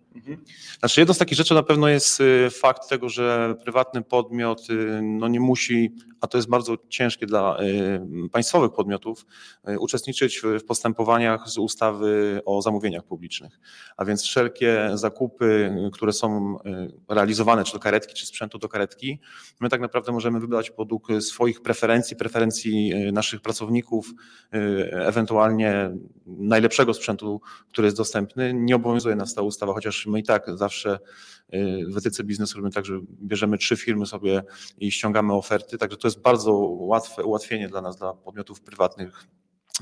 Znaczy 0.79 1.01
jedną 1.01 1.15
z 1.15 1.19
takich 1.19 1.39
rzeczy 1.39 1.55
na 1.55 1.63
pewno 1.63 1.89
jest 1.89 2.21
y, 2.21 2.51
fakt 2.51 2.89
tego, 2.89 3.09
że 3.09 3.55
prywatny 3.65 4.03
podmiot 4.03 4.63
no 5.03 5.29
nie 5.29 5.41
musi 5.41 5.93
a 6.21 6.27
to 6.27 6.39
jest 6.39 6.49
bardzo 6.49 6.77
ciężkie 6.89 7.27
dla 7.27 7.59
państwowych 8.33 8.73
podmiotów, 8.73 9.27
uczestniczyć 9.79 10.43
w 10.61 10.65
postępowaniach 10.65 11.49
z 11.49 11.59
ustawy 11.59 12.41
o 12.45 12.63
zamówieniach 12.63 13.05
publicznych. 13.05 13.61
A 13.97 14.05
więc 14.05 14.23
wszelkie 14.23 14.91
zakupy, 14.95 15.77
które 15.93 16.13
są 16.13 16.59
realizowane, 17.09 17.65
czy 17.65 17.73
to 17.73 17.79
karetki, 17.79 18.15
czy 18.15 18.27
sprzętu 18.27 18.59
do 18.59 18.69
karetki, 18.69 19.21
my 19.61 19.69
tak 19.69 19.81
naprawdę 19.81 20.13
możemy 20.13 20.41
wybrać 20.41 20.73
według 20.79 21.09
swoich 21.21 21.63
preferencji, 21.63 22.17
preferencji 22.17 22.93
naszych 23.13 23.41
pracowników, 23.41 24.11
ewentualnie 24.93 25.91
najlepszego 26.27 26.95
sprzętu, 26.95 27.41
który 27.69 27.87
jest 27.87 27.97
dostępny. 27.97 28.55
Nie 28.55 28.77
obowiązuje 28.77 29.17
nas 29.17 29.35
ta 29.35 29.43
ustawa, 29.43 29.73
chociaż 29.73 30.07
my 30.07 30.19
i 30.19 30.23
tak 30.23 30.47
zawsze 30.55 30.99
y, 31.55 31.85
w 31.89 31.97
etyce 31.97 32.25
biznesu 32.25 32.57
robimy 32.57 32.73
tak, 32.73 32.85
że 32.85 33.01
bierzemy 33.23 33.59
trzy 33.59 33.77
firmy 33.77 34.07
sobie 34.07 34.43
i 34.79 34.93
ściągamy 34.93 35.33
oferty, 35.33 35.79
także 35.79 35.97
to 35.97 36.09
jest 36.09 36.21
bardzo 36.21 36.53
łatwe 36.71 37.25
ułatwienie 37.25 37.69
dla 37.69 37.83
nas, 37.83 37.97
dla 37.97 38.15
podmiotów 38.15 38.61
prywatnych 38.61 39.27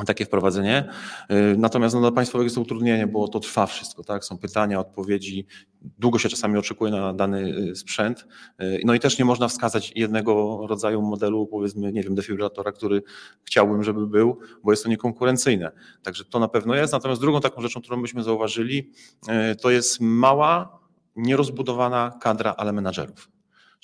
takie 0.06 0.24
wprowadzenie. 0.24 0.88
Y, 1.30 1.56
Natomiast 1.58 1.94
no, 1.94 2.00
dla 2.00 2.12
państwowych 2.12 2.44
jest 2.46 2.54
to 2.56 2.62
utrudnienie, 2.62 3.06
bo 3.06 3.28
to 3.28 3.40
trwa 3.40 3.66
wszystko, 3.66 4.04
tak? 4.04 4.24
Są 4.24 4.38
pytania, 4.38 4.80
odpowiedzi, 4.80 5.46
długo 5.82 6.18
się 6.18 6.28
czasami 6.28 6.58
oczekuje 6.58 6.92
na 6.92 7.14
dany 7.14 7.54
y, 7.70 7.76
sprzęt. 7.76 8.26
Y, 8.62 8.80
No 8.84 8.94
i 8.94 9.00
też 9.00 9.18
nie 9.18 9.24
można 9.24 9.48
wskazać 9.48 9.92
jednego 9.96 10.66
rodzaju 10.66 11.02
modelu, 11.02 11.46
powiedzmy, 11.46 11.92
nie 11.92 12.02
wiem, 12.02 12.14
defibrylatora, 12.14 12.72
który 12.72 13.02
chciałbym, 13.44 13.84
żeby 13.84 14.06
był, 14.06 14.38
bo 14.64 14.70
jest 14.72 14.82
to 14.82 14.88
niekonkurencyjne. 14.88 15.72
Także 16.02 16.24
to 16.24 16.38
na 16.38 16.48
pewno 16.48 16.74
jest. 16.74 16.92
Natomiast 16.92 17.20
drugą 17.20 17.40
taką 17.40 17.62
rzeczą, 17.62 17.80
którą 17.80 17.96
myśmy 17.96 18.22
zauważyli, 18.22 18.90
to 19.60 19.70
jest 19.70 20.00
mała, 20.00 20.78
nierozbudowana 21.16 22.18
kadra, 22.20 22.54
ale 22.56 22.72
menadżerów 22.72 23.28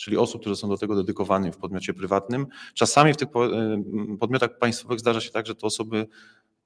czyli 0.01 0.17
osób, 0.17 0.41
które 0.41 0.57
są 0.57 0.69
do 0.69 0.79
tego 0.79 0.97
dedykowane 0.97 1.53
w 1.53 1.57
podmiocie 1.57 1.95
prywatnym. 1.95 2.47
Czasami 2.75 3.13
w 3.15 3.17
tych 3.17 3.29
y, 3.29 4.19
podmiotach 4.19 4.59
państwowych 4.59 5.01
zdarza 5.01 5.21
się 5.21 5.31
tak, 5.31 5.47
że 5.47 5.55
te 5.55 5.67
osoby, 5.67 6.07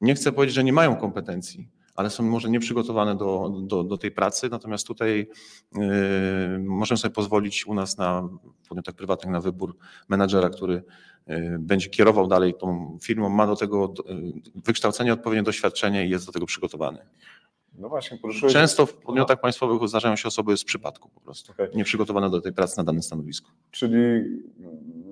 nie 0.01 0.15
chcę 0.15 0.33
powiedzieć, 0.33 0.55
że 0.55 0.65
nie 0.65 0.73
mają 0.73 0.97
kompetencji, 0.97 1.69
ale 1.95 2.11
są 2.11 2.23
może 2.23 2.51
nieprzygotowane 2.51 3.17
do, 3.17 3.53
do, 3.63 3.85
do 3.85 3.99
tej 3.99 4.11
pracy, 4.11 4.49
natomiast 4.51 4.87
tutaj 4.87 5.29
y, 5.77 6.59
możemy 6.59 6.99
sobie 6.99 7.15
pozwolić 7.15 7.67
u 7.67 7.75
nas 7.75 7.99
na 7.99 8.29
podmiotach 8.69 8.95
prywatnych 8.95 9.33
na 9.33 9.41
wybór 9.41 9.77
menadżera, 10.09 10.51
który 10.51 10.75
y, 11.29 11.57
będzie 11.61 11.89
kierował 11.89 12.27
dalej 12.27 12.55
tą 12.55 12.99
firmą, 13.03 13.29
ma 13.29 13.47
do 13.47 13.57
tego 13.57 13.95
wykształcenie, 14.55 15.13
odpowiednie 15.13 15.43
doświadczenie 15.43 16.07
i 16.07 16.11
jest 16.11 16.27
do 16.27 16.33
tego 16.33 16.47
przygotowany. 16.47 16.99
No 17.79 17.89
właśnie, 17.89 18.19
poruszyłeś... 18.19 18.53
Często 18.53 18.87
w 18.87 18.95
podmiotach 18.95 19.41
państwowych 19.41 19.89
zdarzają 19.89 20.17
się 20.17 20.29
osoby 20.29 20.57
z 20.57 20.65
przypadku 20.65 21.09
po 21.09 21.21
prostu, 21.21 21.53
Okej. 21.53 21.69
nieprzygotowane 21.75 22.31
do 22.31 22.41
tej 22.41 22.53
pracy 22.53 22.79
na 22.79 22.85
danym 22.85 23.03
stanowisku. 23.03 23.51
Czyli 23.71 23.99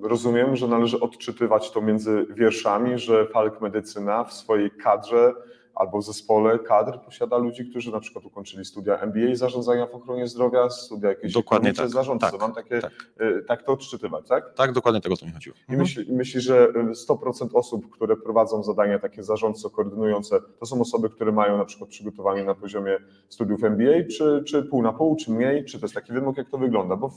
rozumiem, 0.01 0.55
że 0.55 0.67
należy 0.67 0.99
odczytywać 0.99 1.71
to 1.71 1.81
między 1.81 2.25
wierszami, 2.29 2.99
że 2.99 3.27
Falk 3.27 3.61
Medycyna 3.61 4.23
w 4.23 4.33
swojej 4.33 4.71
kadrze 4.71 5.33
albo 5.75 6.01
zespole 6.01 6.59
kadr 6.59 6.99
posiada 6.99 7.37
ludzi, 7.37 7.65
którzy 7.69 7.91
na 7.91 7.99
przykład 7.99 8.25
ukończyli 8.25 8.65
studia 8.65 8.97
MBA 8.99 9.35
zarządzania 9.35 9.87
w 9.87 9.95
ochronie 9.95 10.27
zdrowia, 10.27 10.69
studia 10.69 11.09
jakieś 11.09 11.33
Dokładnie 11.33 11.73
tak, 11.73 11.89
zarządcy. 11.89 12.31
tak, 12.31 12.41
Mam 12.41 12.53
takie, 12.53 12.81
tak. 12.81 12.91
y, 13.21 13.43
tak 13.47 13.63
to 13.63 13.71
odczytywać, 13.71 14.27
tak? 14.27 14.53
Tak, 14.53 14.71
dokładnie 14.71 15.01
tego 15.01 15.17
to 15.17 15.25
mi 15.25 15.31
chodziło. 15.31 15.55
I 15.69 15.77
myśli, 15.77 16.05
myśli, 16.13 16.41
że 16.41 16.67
y, 16.69 16.95
100% 17.09 17.47
osób, 17.53 17.89
które 17.89 18.15
prowadzą 18.17 18.63
zadania 18.63 18.99
takie 18.99 19.23
zarządco-koordynujące, 19.23 20.39
to 20.59 20.65
są 20.65 20.81
osoby, 20.81 21.09
które 21.09 21.31
mają 21.31 21.57
na 21.57 21.65
przykład 21.65 21.89
przygotowanie 21.89 22.43
na 22.43 22.55
poziomie 22.55 22.97
studiów 23.29 23.63
MBA, 23.63 24.07
czy, 24.17 24.43
czy 24.47 24.63
pół 24.63 24.81
na 24.81 24.93
pół, 24.93 25.15
czy 25.15 25.31
mniej, 25.31 25.65
czy 25.65 25.79
to 25.79 25.85
jest 25.85 25.95
taki 25.95 26.13
wymóg, 26.13 26.37
jak 26.37 26.49
to 26.49 26.57
wygląda? 26.57 26.95
Bo 26.95 27.09
w, 27.09 27.15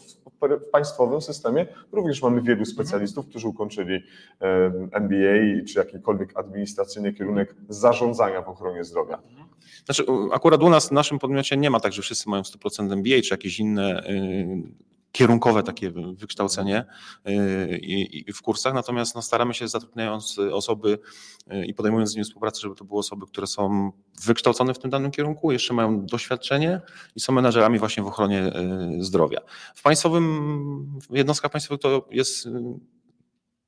w 0.66 0.70
państwowym 0.72 1.20
systemie 1.20 1.66
również 1.92 2.22
mamy 2.22 2.42
wielu 2.42 2.64
specjalistów, 2.64 3.26
którzy 3.28 3.48
ukończyli 3.48 4.02
em, 4.40 4.88
MBA, 4.92 5.64
czy 5.68 5.78
jakikolwiek 5.78 6.38
administracyjny 6.38 7.12
kierunek 7.12 7.54
zarządzania 7.68 8.42
w 8.46 8.48
ochronie 8.48 8.84
zdrowia. 8.84 9.18
Znaczy, 9.84 10.04
akurat 10.32 10.62
u 10.62 10.68
nas 10.70 10.88
w 10.88 10.92
naszym 10.92 11.18
podmiocie 11.18 11.56
nie 11.56 11.70
ma 11.70 11.80
tak, 11.80 11.92
że 11.92 12.02
wszyscy 12.02 12.28
mają 12.30 12.42
100% 12.42 12.92
MBA 12.92 13.20
czy 13.24 13.34
jakieś 13.34 13.58
inne 13.60 14.06
y, 14.10 14.62
kierunkowe 15.12 15.62
takie 15.62 15.90
wy- 15.90 16.14
wykształcenie 16.14 16.84
y, 17.28 18.32
w 18.34 18.42
kursach, 18.42 18.74
natomiast 18.74 19.14
no, 19.14 19.22
staramy 19.22 19.54
się 19.54 19.68
zatrudniając 19.68 20.38
osoby 20.38 20.98
y, 21.52 21.66
i 21.66 21.74
podejmując 21.74 22.10
z 22.10 22.14
nimi 22.14 22.24
współpracę, 22.24 22.60
żeby 22.60 22.74
to 22.74 22.84
były 22.84 23.00
osoby, 23.00 23.26
które 23.26 23.46
są 23.46 23.92
wykształcone 24.24 24.74
w 24.74 24.78
tym 24.78 24.90
danym 24.90 25.10
kierunku, 25.10 25.52
jeszcze 25.52 25.74
mają 25.74 26.06
doświadczenie 26.06 26.80
i 27.16 27.20
są 27.20 27.32
menadżerami 27.32 27.78
właśnie 27.78 28.02
w 28.02 28.06
ochronie 28.06 28.52
zdrowia. 28.98 29.40
W 29.74 29.82
państwowym, 29.82 30.98
w 31.10 31.16
jednostkach 31.16 31.50
państwowych 31.50 31.80
to 31.82 32.08
jest 32.10 32.48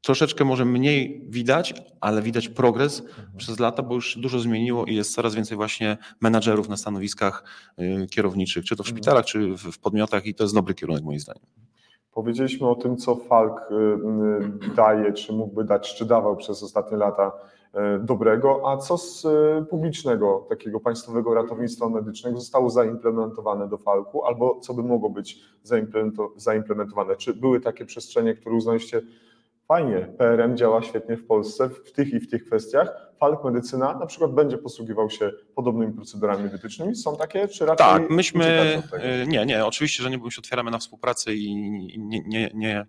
troszeczkę 0.03 0.45
może 0.45 0.65
mniej 0.65 1.25
widać, 1.29 1.75
ale 2.01 2.23
widać 2.23 2.49
progres 2.49 3.03
przez 3.37 3.61
lata, 3.61 3.83
bo 3.83 3.95
już 3.95 4.19
dużo 4.19 4.39
zmieniło 4.39 4.85
i 4.85 4.95
jest 4.95 5.15
coraz 5.15 5.35
więcej 5.35 5.57
właśnie 5.57 5.97
menadżerów 6.21 6.69
na 6.69 6.77
stanowiskach 6.77 7.45
y, 7.79 8.07
kierowniczych, 8.11 8.65
czy 8.65 8.77
to 8.77 8.83
w 8.83 8.87
Mhm. 8.87 8.97
szpitalach, 8.97 9.25
czy 9.25 9.55
w, 9.57 9.79
podmiotach 9.79 10.27
i 10.27 10.35
to 10.35 10.45
jest 10.45 10.55
dobry 10.55 10.75
kierunek 10.75 11.05
moim 11.05 11.21
zdaniem. 11.21 11.43
Powiedzieliśmy 12.13 12.69
o 12.69 12.75
tym, 12.75 12.97
co 12.97 13.17
Falk 13.17 13.61
y, 13.71 13.75
y, 14.71 14.75
daje, 14.75 15.13
czy 15.13 15.33
mógłby 15.33 15.65
dać, 15.65 15.95
czy 15.95 16.05
dawał 16.07 16.37
przez 16.37 16.63
ostatnie 16.63 16.97
lata 16.97 17.33
dobrego, 18.01 18.63
a 18.73 18.77
co 18.77 18.99
z 18.99 19.27
publicznego, 19.71 20.47
takiego 20.49 20.81
państwowego 20.81 21.35
ratownictwa 21.35 21.89
medycznego 21.89 22.41
zostało 22.41 22.71
zaimplementowane 22.71 23.69
do 23.69 23.79
Falku, 23.79 24.25
albo 24.25 24.61
co 24.61 24.75
by 24.75 24.83
mogło 24.83 25.11
być 25.11 25.41
zaimplemento- 25.65 26.29
zaimplementowane? 26.37 27.17
Czy 27.17 27.35
były 27.35 27.61
takie 27.61 27.85
przestrzenie, 27.85 28.35
które 28.35 28.55
uznaliście, 28.57 29.03
fajnie, 29.69 30.09
PRM 30.19 30.57
działa 30.57 30.83
świetnie 30.83 31.17
w 31.17 31.27
Polsce 31.27 31.69
w 31.69 31.93
tych 31.93 32.13
i 32.13 32.21
w 32.21 32.31
tych 32.31 32.45
kwestiach, 32.45 33.09
Falk 33.21 33.45
Medycyna 33.45 33.99
na 33.99 34.07
przykład 34.07 34.33
będzie 34.33 34.59
posługiwał 34.59 35.11
się 35.11 35.33
podobnymi 35.55 35.93
procedurami 35.93 36.49
wytycznymi? 36.49 36.97
Są 36.97 37.17
takie, 37.17 37.49
czy 37.49 37.67
raczej 37.67 37.87
Tak, 37.87 38.11
myśmy. 38.11 38.83
y, 39.23 39.27
Nie, 39.27 39.47
nie, 39.47 39.65
oczywiście, 39.67 40.03
że 40.03 40.11
nie, 40.11 40.19
bo 40.19 40.31
się 40.31 40.41
otwieramy 40.41 40.71
na 40.71 40.79
współpracę 40.79 41.35
i 41.35 41.55
nie, 41.99 42.21
nie, 42.27 42.51
nie, 42.55 42.87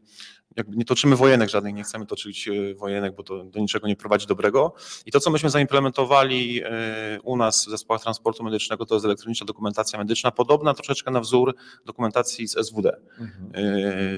jakby 0.56 0.78
nie 0.78 0.86
toczymy 0.86 1.16
wojenek 1.16 1.50
żadnych, 1.50 1.74
nie 1.74 1.84
chcemy 1.84 2.06
toczyć 2.06 2.48
y, 2.48 2.76
wojenek, 2.76 3.16
bo 3.16 3.24
to 3.24 3.44
do 3.44 3.60
niczego 3.60 3.88
nie 3.88 3.96
prowadzi 3.96 4.28
dobrego. 4.28 4.74
I 5.06 5.12
to, 5.12 5.20
co 5.20 5.30
myśmy 5.32 5.50
zaimplementowali 5.50 6.64
y, 6.64 7.22
u 7.24 7.38
nas 7.38 7.66
w 7.66 7.70
zespołach 7.70 8.02
transportu 8.02 8.44
medycznego, 8.44 8.86
to 8.86 8.96
jest 8.96 9.06
elektroniczna 9.06 9.46
dokumentacja 9.46 10.00
medyczna, 10.00 10.32
podobna 10.32 10.74
troszeczkę 10.74 11.12
na 11.12 11.20
wzór 11.20 11.56
dokumentacji 11.86 12.48
z 12.48 12.58
SWD. 12.58 12.98
Mhm. 13.20 13.52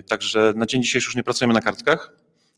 Także 0.09 0.53
na 0.55 0.65
dzień 0.65 0.83
dzisiejszy 0.83 1.07
już 1.07 1.15
nie 1.15 1.23
pracujemy 1.23 1.53
na 1.53 1.61
kartkach. 1.61 2.13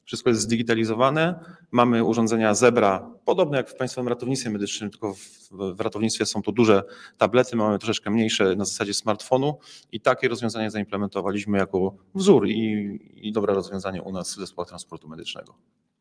Wszystko 0.05 0.29
jest 0.29 0.41
zdigitalizowane. 0.41 1.39
Mamy 1.71 2.03
urządzenia 2.03 2.53
Zebra, 2.53 3.11
podobne 3.25 3.57
jak 3.57 3.69
w 3.69 3.75
Państwowym 3.75 4.07
Ratownictwie 4.07 4.49
Medycznym, 4.49 4.89
tylko 4.89 5.13
w, 5.13 5.75
w 5.75 5.81
ratownictwie 5.81 6.25
są 6.25 6.41
to 6.41 6.51
duże 6.51 6.83
tablety, 7.17 7.55
mamy 7.55 7.79
troszeczkę 7.79 8.09
mniejsze 8.09 8.55
na 8.55 8.65
zasadzie 8.65 8.93
smartfonu 8.93 9.57
i 9.91 10.01
takie 10.01 10.27
rozwiązanie 10.27 10.71
zaimplementowaliśmy 10.71 11.57
jako 11.57 11.95
wzór 12.15 12.47
i, 12.47 12.99
i 13.27 13.31
dobre 13.31 13.53
rozwiązanie 13.53 14.01
u 14.01 14.11
nas 14.11 14.33
w 14.33 14.39
zespołach 14.39 14.67
transportu 14.67 15.07
medycznego. 15.07 15.53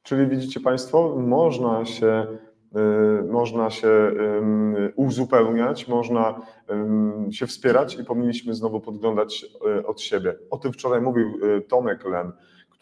Czyli 0.02 0.26
widzicie 0.26 0.60
Państwo, 0.60 1.16
można 1.16 1.84
się, 1.84 2.26
y, 3.20 3.32
można 3.32 3.70
się 3.70 3.88
ym, 3.88 4.76
uzupełniać, 4.96 5.88
można 5.88 6.40
ym, 6.70 7.28
się 7.32 7.46
wspierać 7.46 7.98
i 7.98 8.04
powinniśmy 8.04 8.54
znowu 8.54 8.80
podglądać 8.80 9.46
y, 9.78 9.86
od 9.86 10.00
siebie. 10.00 10.34
O 10.50 10.58
tym 10.58 10.72
wczoraj 10.72 11.00
mówił 11.00 11.28
y, 11.56 11.60
Tomek 11.60 12.04
Lem, 12.04 12.32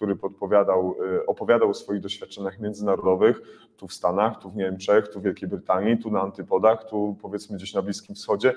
który 0.00 0.16
podpowiadał, 0.16 0.97
y, 1.16 1.26
opowiadał 1.26 1.71
o 1.71 1.75
swoich 1.75 2.00
doświadczeniach 2.00 2.61
międzynarodowych, 2.61 3.40
tu 3.76 3.88
w 3.88 3.92
Stanach, 3.92 4.38
tu 4.38 4.50
w 4.50 4.57
Niemczech, 4.57 5.09
tu 5.09 5.21
w 5.21 5.23
Wielkiej 5.23 5.49
Brytanii, 5.49 5.99
tu 5.99 6.11
na 6.11 6.21
Antypodach, 6.21 6.85
tu 6.85 7.16
powiedzmy 7.23 7.57
gdzieś 7.57 7.75
na 7.75 7.83
Bliskim 7.83 8.14
Wschodzie. 8.14 8.50
Y, 8.50 8.54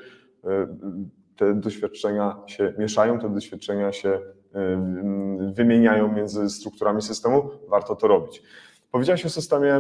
y, 0.50 0.68
Te 1.36 1.54
doświadczenia 1.54 2.38
się 2.48 2.74
mieszają, 2.78 3.20
te 3.20 3.30
doświadczenia 3.30 3.92
się 3.92 4.20
wymieniają 5.54 6.14
między 6.14 6.50
strukturami 6.50 7.02
systemu, 7.02 7.50
warto 7.70 7.96
to 7.96 8.08
robić. 8.08 8.44
Powiedziałeś 8.94 9.26
o 9.26 9.30
systemie, 9.30 9.76
y, 9.76 9.80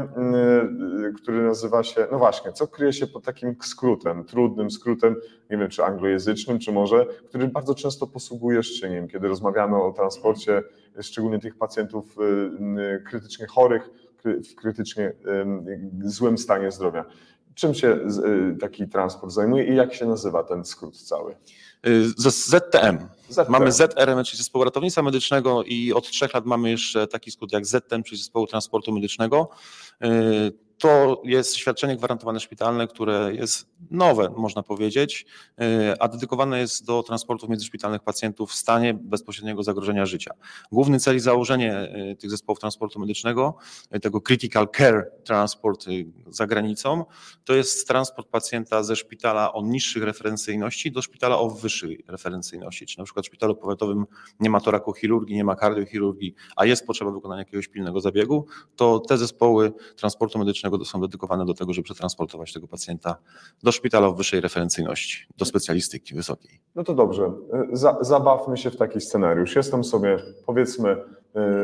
y, 1.08 1.14
który 1.14 1.42
nazywa 1.44 1.84
się, 1.84 2.08
no 2.12 2.18
właśnie, 2.18 2.54
co 2.54 2.68
kryje 2.68 2.94
się 2.94 3.08
pod 3.08 3.24
takim 3.24 3.56
skrótem, 3.62 4.24
trudnym 4.24 4.72
skrótem, 4.72 5.16
nie 5.50 5.58
wiem 5.58 5.70
czy 5.70 5.84
anglojęzycznym, 5.84 6.60
czy 6.60 6.72
może, 6.72 7.06
który 7.30 7.48
bardzo 7.48 7.76
często 7.76 8.08
posługujesz 8.08 8.68
się 8.68 8.90
nim, 8.90 9.08
kiedy 9.08 9.28
rozmawiamy 9.28 9.84
o 9.84 9.92
transporcie, 9.92 10.64
szczególnie 11.02 11.40
tych 11.40 11.58
pacjentów 11.58 12.18
y, 12.20 12.22
y, 12.22 13.04
krytycznie 13.04 13.48
chorych, 13.48 13.90
w 14.26 14.56
krytycznie 14.56 15.14
złym 16.04 16.38
stanie 16.38 16.72
zdrowia. 16.72 17.06
Czym 17.56 17.74
się 17.74 18.00
taki 18.60 18.88
transport 18.88 19.34
zajmuje 19.34 19.64
i 19.64 19.76
jak 19.76 19.94
się 19.94 20.06
nazywa 20.06 20.44
ten 20.44 20.66
skrót 20.66 20.98
cały? 20.98 21.36
ZTM. 22.18 22.98
Mamy 23.50 23.72
ZRM, 23.72 24.24
czyli 24.24 24.38
Zespołu 24.38 24.64
Ratownictwa 24.66 25.02
Medycznego 25.02 25.64
i 25.64 25.94
od 25.94 26.10
trzech 26.10 26.34
lat 26.34 26.46
mamy 26.46 26.70
jeszcze 26.70 27.08
taki 27.08 27.32
skrót 27.32 27.52
jak 27.52 27.66
ZTM, 27.66 28.04
czyli 28.04 28.18
Zespołu 28.18 28.48
Transportu 28.48 28.92
Medycznego. 28.92 29.50
To 30.78 31.22
jest 31.24 31.56
świadczenie 31.56 31.98
gwarantowane 31.98 32.40
szpitalne, 32.40 32.88
które 32.88 33.32
jest 33.34 33.66
nowe, 33.92 34.30
można 34.38 34.64
powiedzieć, 34.64 35.26
y, 35.62 36.00
a 36.00 36.08
dedykowane 36.08 36.60
jest 36.60 36.86
do 36.86 37.04
transportu 37.04 37.48
międzyszpitalnych 37.48 38.02
pacjentów 38.02 38.52
w 38.52 38.56
stanie 38.56 38.94
bezpośredniego 38.94 39.64
zagrożenia 39.64 40.06
życia. 40.06 40.32
Główny 40.72 41.00
cel 41.00 41.16
i 41.16 41.20
założenie 41.20 41.96
y, 42.12 42.16
tych 42.16 42.30
zespołów 42.30 42.60
transportu 42.60 43.00
medycznego, 43.00 43.56
y, 43.96 44.00
tego 44.00 44.22
critical 44.22 44.68
care 44.78 45.12
transport 45.24 45.86
za 46.28 46.48
granicą, 46.48 47.06
to 47.44 47.54
jest 47.54 47.88
transport 47.88 48.28
pacjenta 48.28 48.84
ze 48.84 48.96
szpitala 48.96 49.54
o 49.54 49.62
niższych 49.62 50.04
referencyjności 50.04 50.92
do 50.92 51.02
szpitala 51.02 51.40
o 51.40 51.50
wyższej 51.50 52.04
referencyjności. 52.08 52.86
Czy 52.86 52.98
na 52.98 53.04
przykład 53.04 53.26
w 53.26 53.28
szpitalu 53.28 53.56
powiatowym 53.56 54.06
nie 54.40 54.50
ma 54.50 54.60
torakochirurgii, 54.60 55.36
nie 55.36 55.44
ma 55.44 55.56
kardiochirurgii, 55.56 56.36
a 56.56 56.66
jest 56.66 56.88
potrzeba 56.88 57.12
wykonania 57.12 57.42
jakiegoś 57.42 57.68
pilnego 57.68 58.02
zabiegu, 58.02 58.46
to 58.76 59.00
te 59.00 59.18
zespoły 59.18 59.74
transportu 59.96 60.40
medycznego 60.40 60.73
są 60.86 61.02
dedykowane 61.02 61.46
do 61.46 61.54
tego, 61.54 61.74
żeby 61.74 61.84
przetransportować 61.84 62.54
tego 62.54 62.68
pacjenta 62.68 63.16
do 63.64 63.72
szpitala 63.72 64.08
o 64.08 64.14
wyższej 64.14 64.42
referencyjności, 64.42 65.28
do 65.38 65.46
specjalistyki 65.46 66.16
wysokiej. 66.16 66.60
No 66.76 66.84
to 66.84 66.94
dobrze, 66.94 67.32
Za, 67.72 67.98
zabawmy 68.02 68.58
się 68.58 68.72
w 68.72 68.78
taki 68.78 69.02
scenariusz. 69.02 69.56
Jestem 69.56 69.84
sobie, 69.84 70.18
powiedzmy, 70.46 70.98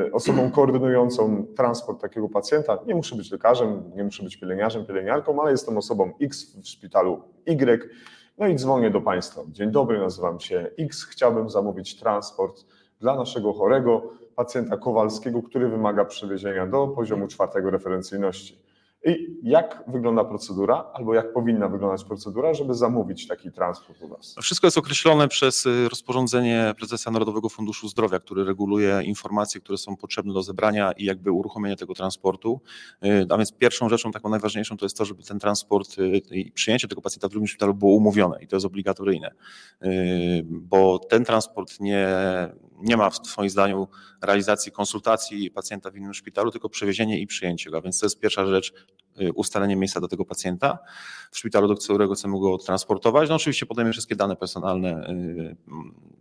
y, 0.07 0.13
osobą 0.13 0.51
koordynującą 0.55 1.45
transport 1.55 2.01
takiego 2.01 2.29
pacjenta. 2.29 2.77
Nie 2.87 2.95
muszę 2.95 3.15
być 3.15 3.31
lekarzem, 3.31 3.91
nie 3.95 4.03
muszę 4.03 4.23
być 4.23 4.37
pielęgniarzem, 4.37 4.85
pielęgniarką, 4.85 5.41
ale 5.41 5.51
jestem 5.51 5.77
osobą 5.77 6.11
X 6.21 6.55
w 6.55 6.67
szpitalu 6.67 7.21
Y. 7.45 7.89
No 8.37 8.47
i 8.47 8.55
dzwonię 8.55 8.91
do 8.91 9.01
Państwa. 9.01 9.41
Dzień 9.51 9.71
dobry, 9.71 9.99
nazywam 9.99 10.39
się 10.39 10.69
X. 10.79 11.03
Chciałbym 11.03 11.49
zamówić 11.49 11.99
transport 11.99 12.65
dla 12.99 13.15
naszego 13.15 13.53
chorego 13.53 14.01
pacjenta 14.35 14.77
Kowalskiego, 14.77 15.43
który 15.43 15.69
wymaga 15.69 16.05
przewiezienia 16.05 16.67
do 16.67 16.87
poziomu 16.87 17.27
czwartego 17.27 17.69
referencyjności. 17.69 18.59
I 19.05 19.39
jak 19.43 19.83
wygląda 19.87 20.23
procedura, 20.23 20.85
albo 20.93 21.13
jak 21.13 21.33
powinna 21.33 21.67
wyglądać 21.67 22.03
procedura, 22.03 22.53
żeby 22.53 22.73
zamówić 22.73 23.27
taki 23.27 23.51
transport 23.51 24.01
u 24.01 24.07
Was? 24.07 24.35
Wszystko 24.41 24.67
jest 24.67 24.77
określone 24.77 25.27
przez 25.27 25.65
y, 25.65 25.89
rozporządzenie 25.89 26.73
prezesa 26.77 27.11
Narodowego 27.11 27.49
Funduszu 27.49 27.87
Zdrowia, 27.87 28.19
który 28.19 28.43
reguluje 28.43 29.01
informacje, 29.03 29.61
które 29.61 29.77
są 29.77 29.95
potrzebne 29.95 30.33
do 30.33 30.43
zebrania 30.43 30.91
i 30.91 31.05
jakby 31.05 31.31
uruchomienia 31.31 31.75
tego 31.75 31.93
transportu. 31.93 32.61
Y, 33.05 33.27
A 33.29 33.37
więc 33.37 33.51
pierwszą 33.51 33.89
rzeczą, 33.89 34.11
taką 34.11 34.29
najważniejszą, 34.29 34.77
to 34.77 34.85
jest 34.85 34.97
to, 34.97 35.05
żeby 35.05 35.23
ten 35.23 35.39
transport 35.39 35.99
y, 35.99 36.21
i 36.31 36.51
przyjęcie 36.51 36.87
tego 36.87 37.01
pacjenta 37.01 37.27
w 37.27 37.31
drugim 37.31 37.47
szpitalu 37.47 37.73
było 37.73 37.95
umówione 37.95 38.43
i 38.43 38.47
to 38.47 38.55
jest 38.55 38.65
obligatoryjne, 38.65 39.31
bo 40.49 40.99
ten 40.99 41.25
transport 41.25 41.79
nie, 41.79 42.07
nie 42.81 42.97
ma 42.97 43.09
w 43.09 43.15
swoim 43.15 43.49
zdaniu 43.49 43.87
realizacji 44.21 44.71
konsultacji 44.71 45.51
pacjenta 45.51 45.91
w 45.91 45.95
innym 45.95 46.13
szpitalu, 46.13 46.51
tylko 46.51 46.69
przewiezienie 46.69 47.19
i 47.19 47.27
przyjęcie 47.27 47.69
go. 47.69 47.81
Więc 47.81 47.99
to 47.99 48.05
jest 48.05 48.19
pierwsza 48.19 48.45
rzecz, 48.45 48.73
ustalenie 49.35 49.75
miejsca 49.75 49.99
dla 49.99 50.09
tego 50.09 50.25
pacjenta 50.25 50.79
w 51.31 51.37
szpitalu, 51.37 51.67
do 51.67 51.75
którego 51.75 52.13
chcemy 52.13 52.39
go 52.39 52.57
transportować. 52.57 53.29
No 53.29 53.35
oczywiście 53.35 53.65
podajemy 53.65 53.93
wszystkie 53.93 54.15
dane 54.15 54.35
personalne 54.35 55.09
y, 55.09 55.55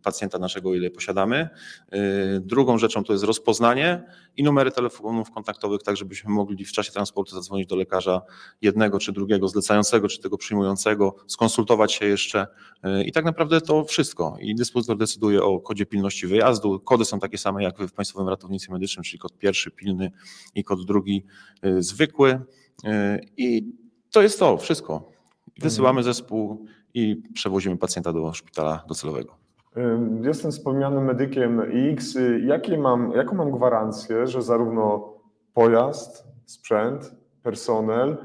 pacjenta 0.03 0.39
naszego, 0.39 0.75
ile 0.75 0.91
posiadamy. 0.91 1.49
Y, 1.95 2.41
Drugą 2.41 2.79
rzeczą 2.79 3.05
to 3.05 3.13
jest 3.13 3.25
rozpoznanie 3.25 4.05
i 4.37 4.43
numery 4.43 4.71
telefonów 4.71 5.31
kontaktowych, 5.31 5.83
tak 5.83 5.97
żebyśmy 5.97 6.31
mogli 6.31 6.65
w 6.65 6.73
czasie 6.73 6.93
transportu 6.93 7.35
zadzwonić 7.35 7.67
do 7.67 7.77
lekarza 7.77 8.23
jednego 8.63 8.99
czy 8.99 9.13
drugiego, 9.13 9.49
zlecającego 9.49 10.09
czy 10.09 10.21
tego 10.21 10.39
przyjmującego, 10.39 11.17
skonsultować 11.27 11.93
się 11.93 12.07
jeszcze 12.07 12.47
i 13.05 13.13
tak 13.13 13.25
naprawdę 13.25 13.61
to 13.61 13.85
wszystko. 13.85 14.37
I 14.41 14.55
dyspozytor 14.55 14.97
decyduje 14.97 15.43
o 15.43 15.61
kodzie 15.61 15.87
pilności 15.87 16.27
wyjazdu. 16.27 16.81
Kody 16.81 17.05
są 17.05 17.21
takie 17.21 17.39
same 17.39 17.63
jak 17.63 17.79
w 17.79 17.93
Państwowym 17.93 18.29
Ratownictwie 18.29 18.73
Medycznym, 18.73 19.05
czyli 19.05 19.19
kod 19.19 19.39
pierwszy 19.39 19.71
pilny 19.71 20.13
i 20.55 20.65
kod 20.65 20.85
drugi 20.85 21.25
y, 21.65 21.83
zwykły. 21.83 22.41
Y, 22.85 23.21
I 23.37 23.73
to 24.11 24.23
jest 24.23 24.39
to 24.39 24.57
wszystko. 24.57 25.11
Wysyłamy 25.61 26.03
zespół 26.03 26.67
i 26.95 27.23
przewozimy 27.35 27.77
pacjenta 27.77 28.13
do 28.13 28.33
szpitala 28.33 28.85
docelowego. 28.89 29.35
Ym, 29.77 30.25
Jestem 30.25 30.51
wspomnianym 30.51 31.05
medykiem 31.05 31.63
X. 31.93 32.19
Jakie 32.47 32.79
mam, 32.79 33.13
jaką 33.13 33.37
mam 33.37 33.51
gwarancję, 33.51 34.27
że 34.27 34.43
zarówno 34.43 35.15
pojazd, 35.55 36.25
sprzęt, 36.47 37.15
personel, 37.43 38.17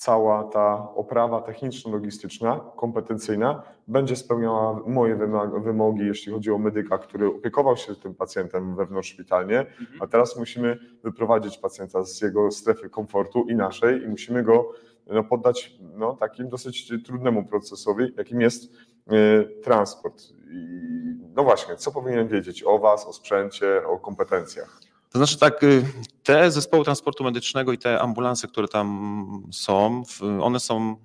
cała 0.00 0.44
ta 0.44 0.88
oprawa 0.94 1.42
techniczno-logistyczna, 1.42 2.60
kompetencyjna 2.76 3.62
będzie 3.88 4.16
spełniała 4.16 4.80
moje 4.86 5.16
wymogi, 5.62 6.06
jeśli 6.06 6.32
chodzi 6.32 6.50
o 6.50 6.58
medyka, 6.58 6.98
który 6.98 7.26
opiekował 7.26 7.76
się 7.76 7.94
tym 7.94 8.14
pacjentem 8.14 8.76
wewnątrzszpitalnie, 8.76 9.66
a 10.00 10.06
teraz 10.06 10.36
musimy 10.38 10.78
wyprowadzić 11.04 11.58
pacjenta 11.58 12.04
z 12.04 12.20
jego 12.20 12.50
strefy 12.50 12.90
komfortu 12.90 13.46
i 13.48 13.54
naszej 13.54 14.02
i 14.02 14.08
musimy 14.08 14.42
go 14.42 14.72
no, 15.06 15.24
poddać 15.24 15.78
no, 15.96 16.16
takim 16.16 16.48
dosyć 16.48 16.92
trudnemu 17.06 17.44
procesowi, 17.44 18.14
jakim 18.16 18.40
jest 18.40 18.72
y, 19.12 19.60
transport. 19.62 20.22
I, 20.50 20.66
no 21.34 21.44
właśnie, 21.44 21.76
co 21.76 21.92
powinien 21.92 22.28
wiedzieć 22.28 22.64
o 22.64 22.78
Was, 22.78 23.06
o 23.06 23.12
sprzęcie, 23.12 23.86
o 23.86 23.98
kompetencjach? 23.98 24.89
To 25.10 25.18
znaczy 25.18 25.38
tak, 25.38 25.62
y, 25.62 25.84
te 26.22 26.50
zespoły 26.50 26.84
transportu 26.84 27.24
medycznego 27.24 27.72
i 27.72 27.78
te 27.78 28.00
ambulanse, 28.00 28.48
które 28.48 28.68
tam 28.68 29.48
są, 29.52 30.02
one 30.40 30.60
są 30.60 30.96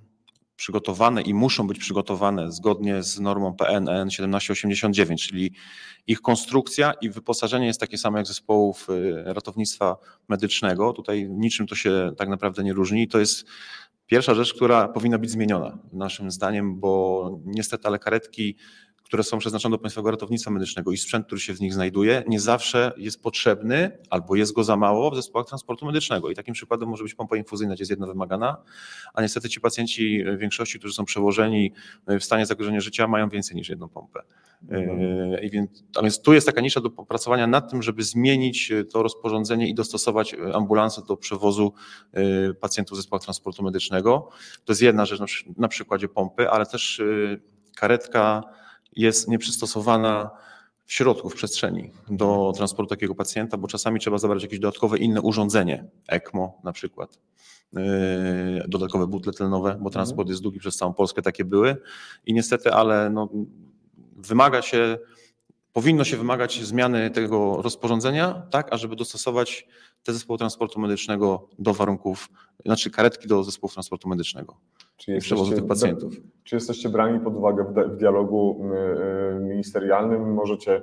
przygotowane 0.56 1.22
i 1.22 1.34
muszą 1.34 1.68
być 1.68 1.80
przygotowane 1.80 2.52
zgodnie 2.52 3.04
z 3.04 3.20
normą 3.20 3.56
PNN 3.56 4.10
1789, 4.10 5.28
czyli 5.28 5.52
ich 6.08 6.22
konstrukcja 6.22 6.94
i 7.02 7.10
wyposażenie 7.10 7.68
jest 7.68 7.80
takie 7.80 7.98
samo 7.98 8.18
jak 8.18 8.28
zespołów 8.28 8.88
y, 8.90 9.24
ratownictwa 9.26 9.98
medycznego. 10.28 10.94
Tutaj 10.94 11.30
niczym 11.30 11.68
to 11.68 11.76
się 11.76 12.12
tak 12.18 12.30
naprawdę 12.30 12.64
nie 12.64 12.74
różni. 12.74 13.04
I 13.04 13.08
To 13.08 13.20
jest 13.20 13.46
pierwsza 14.06 14.36
rzecz, 14.36 14.54
która 14.54 14.88
powinna 14.88 15.18
być 15.18 15.32
zmieniona 15.32 15.78
naszym 15.94 16.32
zdaniem, 16.32 16.80
bo 16.80 17.32
niestety 17.46 17.88
ale 17.88 18.00
karetki 18.00 18.56
które 19.06 19.24
są 19.24 19.38
przeznaczone 19.38 19.74
do 19.74 19.80
Państwowego 19.80 20.12
Ratownictwa 20.12 20.52
Medycznego 20.52 20.92
i 20.92 20.98
sprzęt, 20.98 21.26
który 21.26 21.42
się 21.42 21.54
w 21.54 21.62
nich 21.62 21.74
znajduje, 21.74 22.24
nie 22.28 22.40
zawsze 22.40 22.92
jest 22.98 23.22
potrzebny 23.22 23.98
albo 24.10 24.36
jest 24.36 24.54
go 24.54 24.64
za 24.64 24.76
mało 24.78 25.12
w 25.12 25.16
zespołach 25.16 25.48
transportu 25.48 25.86
medycznego. 25.86 26.30
I 26.30 26.36
takim 26.36 26.54
przykładem 26.54 26.90
może 26.90 27.04
być 27.04 27.16
pompa 27.16 27.38
infuzyjna, 27.38 27.74
gdzie 27.74 27.82
jest 27.82 27.90
jedna 27.90 28.08
wymagana, 28.08 28.58
a 29.14 29.22
niestety 29.22 29.50
ci 29.50 29.62
pacjenci 29.62 30.24
w 30.24 30.38
większości, 30.38 30.80
którzy 30.80 30.94
są 30.94 31.06
przełożeni 31.06 31.72
w 32.08 32.24
stanie 32.24 32.46
zagrożenia 32.46 32.82
życia, 32.82 33.08
mają 33.08 33.30
więcej 33.30 33.56
niż 33.56 33.70
jedną 33.70 33.90
pompę. 33.90 34.22
Yy, 34.70 35.40
I 35.44 35.50
więc, 35.50 35.84
a 35.98 36.02
więc 36.02 36.22
tu 36.22 36.34
jest 36.34 36.48
taka 36.48 36.62
nisza 36.62 36.82
do 36.82 36.90
popracowania 36.90 37.48
nad 37.48 37.72
tym, 37.72 37.84
żeby 37.84 38.04
zmienić 38.04 38.74
to 38.92 39.04
rozporządzenie 39.04 39.70
i 39.70 39.76
dostosować 39.76 40.36
ambulanse 40.54 41.02
do 41.08 41.18
przewozu 41.18 41.74
pacjentów 42.60 42.98
w 42.98 43.02
zespołach 43.02 43.24
transportu 43.24 43.64
medycznego. 43.64 44.30
To 44.66 44.72
jest 44.72 44.82
jedna 44.82 45.06
rzecz 45.06 45.20
na 45.20 45.26
przy- 45.26 45.46
na 45.58 45.68
przykładzie 45.68 46.08
pompy, 46.08 46.50
ale 46.50 46.66
też 46.66 47.02
karetka 47.76 48.44
jest 48.96 49.28
nieprzystosowana 49.28 50.30
w 50.86 50.94
środku, 50.94 51.30
w 51.30 51.36
przestrzeni 51.36 51.92
do 52.10 52.54
transportu 52.56 52.90
takiego 52.90 53.16
pacjenta, 53.16 53.58
bo 53.58 53.68
czasami 53.68 54.00
trzeba 54.00 54.18
zabrać 54.18 54.44
jakieś 54.44 54.60
dodatkowe 54.60 54.98
inne 54.98 55.22
urządzenie, 55.22 55.86
ECMO 56.08 56.60
na 56.64 56.72
przykład, 56.72 57.20
yy, 57.74 57.82
dodatkowe 58.68 59.08
butle 59.08 59.34
tlenowe, 59.34 59.78
bo 59.82 59.90
transport 59.90 60.30
jest 60.30 60.42
długi 60.42 60.60
przez 60.60 60.76
całą 60.76 60.94
Polskę, 60.94 61.22
takie 61.22 61.46
były. 61.46 61.78
I 62.26 62.34
niestety, 62.34 62.74
ale 62.74 63.10
no, 63.10 63.30
wymaga 64.16 64.62
się, 64.62 64.98
powinno 65.74 66.04
się 66.04 66.18
wymagać 66.18 66.64
zmiany 66.64 67.10
tego 67.10 67.62
rozporządzenia, 67.62 68.48
tak, 68.52 68.74
ażeby 68.74 68.96
dostosować 68.96 69.68
te 70.04 70.14
zespoły 70.14 70.40
transportu 70.40 70.80
medycznego 70.80 71.50
do 71.60 71.74
warunków, 71.74 72.30
znaczy 72.66 72.92
karetki 72.92 73.28
do 73.28 73.44
zespołów 73.44 73.74
transportu 73.74 74.10
medycznego 74.10 74.58
Czy 74.98 75.18
przewozu 75.18 75.52
tych 75.52 75.60
jesteście- 75.64 75.68
pacjentów. 75.88 76.14
Czy 76.44 76.56
jesteście 76.56 76.90
brani 76.90 77.20
pod 77.20 77.38
uwagę 77.38 77.64
w, 77.64 77.74
di- 77.74 77.96
w 77.96 77.98
dialogu 77.98 78.66
y, 78.74 79.38
y, 79.38 79.40
ministerialnym? 79.40 80.34
Możecie, 80.34 80.82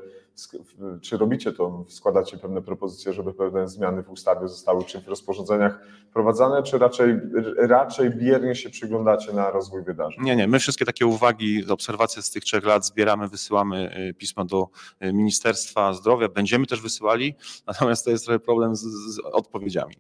czy 1.01 1.19
robicie 1.19 1.53
to, 1.53 1.85
składacie 1.89 2.39
pewne 2.39 2.63
propozycje, 2.63 3.13
żeby 3.13 3.35
pewne 3.35 3.69
zmiany 3.69 4.03
w 4.03 4.11
ustawie 4.11 4.49
zostały 4.49 4.85
czy 4.85 5.01
w 5.01 5.09
rozporządzeniach 5.09 5.81
wprowadzane, 6.11 6.63
czy 6.63 6.79
raczej, 6.79 7.15
raczej 7.57 8.11
biernie 8.11 8.55
się 8.55 8.71
przyglądacie 8.71 9.33
na 9.33 9.51
rozwój 9.51 9.83
wydarzeń? 9.85 10.25
Nie, 10.25 10.37
nie. 10.37 10.49
My 10.49 10.59
wszystkie 10.59 10.85
takie 10.85 11.07
uwagi, 11.07 11.65
obserwacje 11.69 12.23
z 12.23 12.31
tych 12.31 12.45
trzech 12.45 12.65
lat 12.65 12.87
zbieramy, 12.87 13.29
wysyłamy 13.29 13.97
y, 14.11 14.15
pisma 14.15 14.45
do 14.45 14.69
y, 15.05 15.13
Ministerstwa 15.13 15.93
Zdrowia. 15.95 16.29
Będziemy 16.29 16.67
też 16.67 16.81
wysyłali, 16.81 17.35
natomiast 17.67 18.05
to 18.05 18.11
jest 18.11 18.25
trochę 18.25 18.39
problem 18.39 18.77
z, 18.77 18.81
z 18.83 19.19
odpowiedziami. 19.33 19.95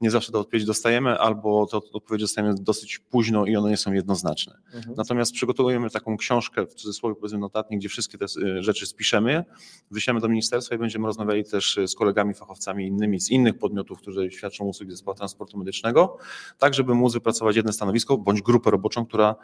Nie 0.00 0.10
zawsze 0.10 0.32
te 0.32 0.38
odpowiedzi 0.38 0.66
dostajemy, 0.66 1.18
albo 1.18 1.66
te 1.66 1.76
odpowiedzi 1.76 2.24
dostajemy 2.24 2.54
dosyć 2.60 2.98
późno 2.98 3.46
i 3.46 3.56
one 3.56 3.70
nie 3.70 3.76
są 3.76 3.92
jednoznaczne. 3.92 4.58
Mhm. 4.74 4.94
Natomiast 4.96 5.32
przygotowujemy 5.32 5.90
taką 5.90 6.16
książkę, 6.16 6.66
w 6.66 6.74
cudzysłowie 6.74 7.14
powiedzmy 7.14 7.38
notatnik, 7.38 7.80
gdzie 7.80 7.88
wszystkie 7.88 8.18
te 8.18 8.24
y, 8.24 8.62
rzeczy 8.62 8.86
spiszemy, 8.86 9.44
wyślemy 9.90 10.20
do 10.20 10.28
ministerstwa 10.28 10.74
i 10.74 10.78
będziemy 10.78 11.06
rozmawiali 11.06 11.44
też 11.44 11.76
y, 11.78 11.88
z 11.88 11.94
kolegami, 11.94 12.34
fachowcami 12.34 12.86
innymi 12.86 13.20
z 13.20 13.30
innych 13.30 13.58
podmiotów, 13.58 13.98
którzy 13.98 14.30
świadczą 14.30 14.64
usługi 14.64 14.92
zespołu 14.92 15.14
transportu 15.16 15.58
medycznego, 15.58 16.16
tak 16.58 16.74
żeby 16.74 16.94
móc 16.94 17.12
wypracować 17.12 17.56
jedno 17.56 17.72
stanowisko 17.72 18.18
bądź 18.18 18.42
grupę 18.42 18.70
roboczą, 18.70 19.06
która 19.06 19.34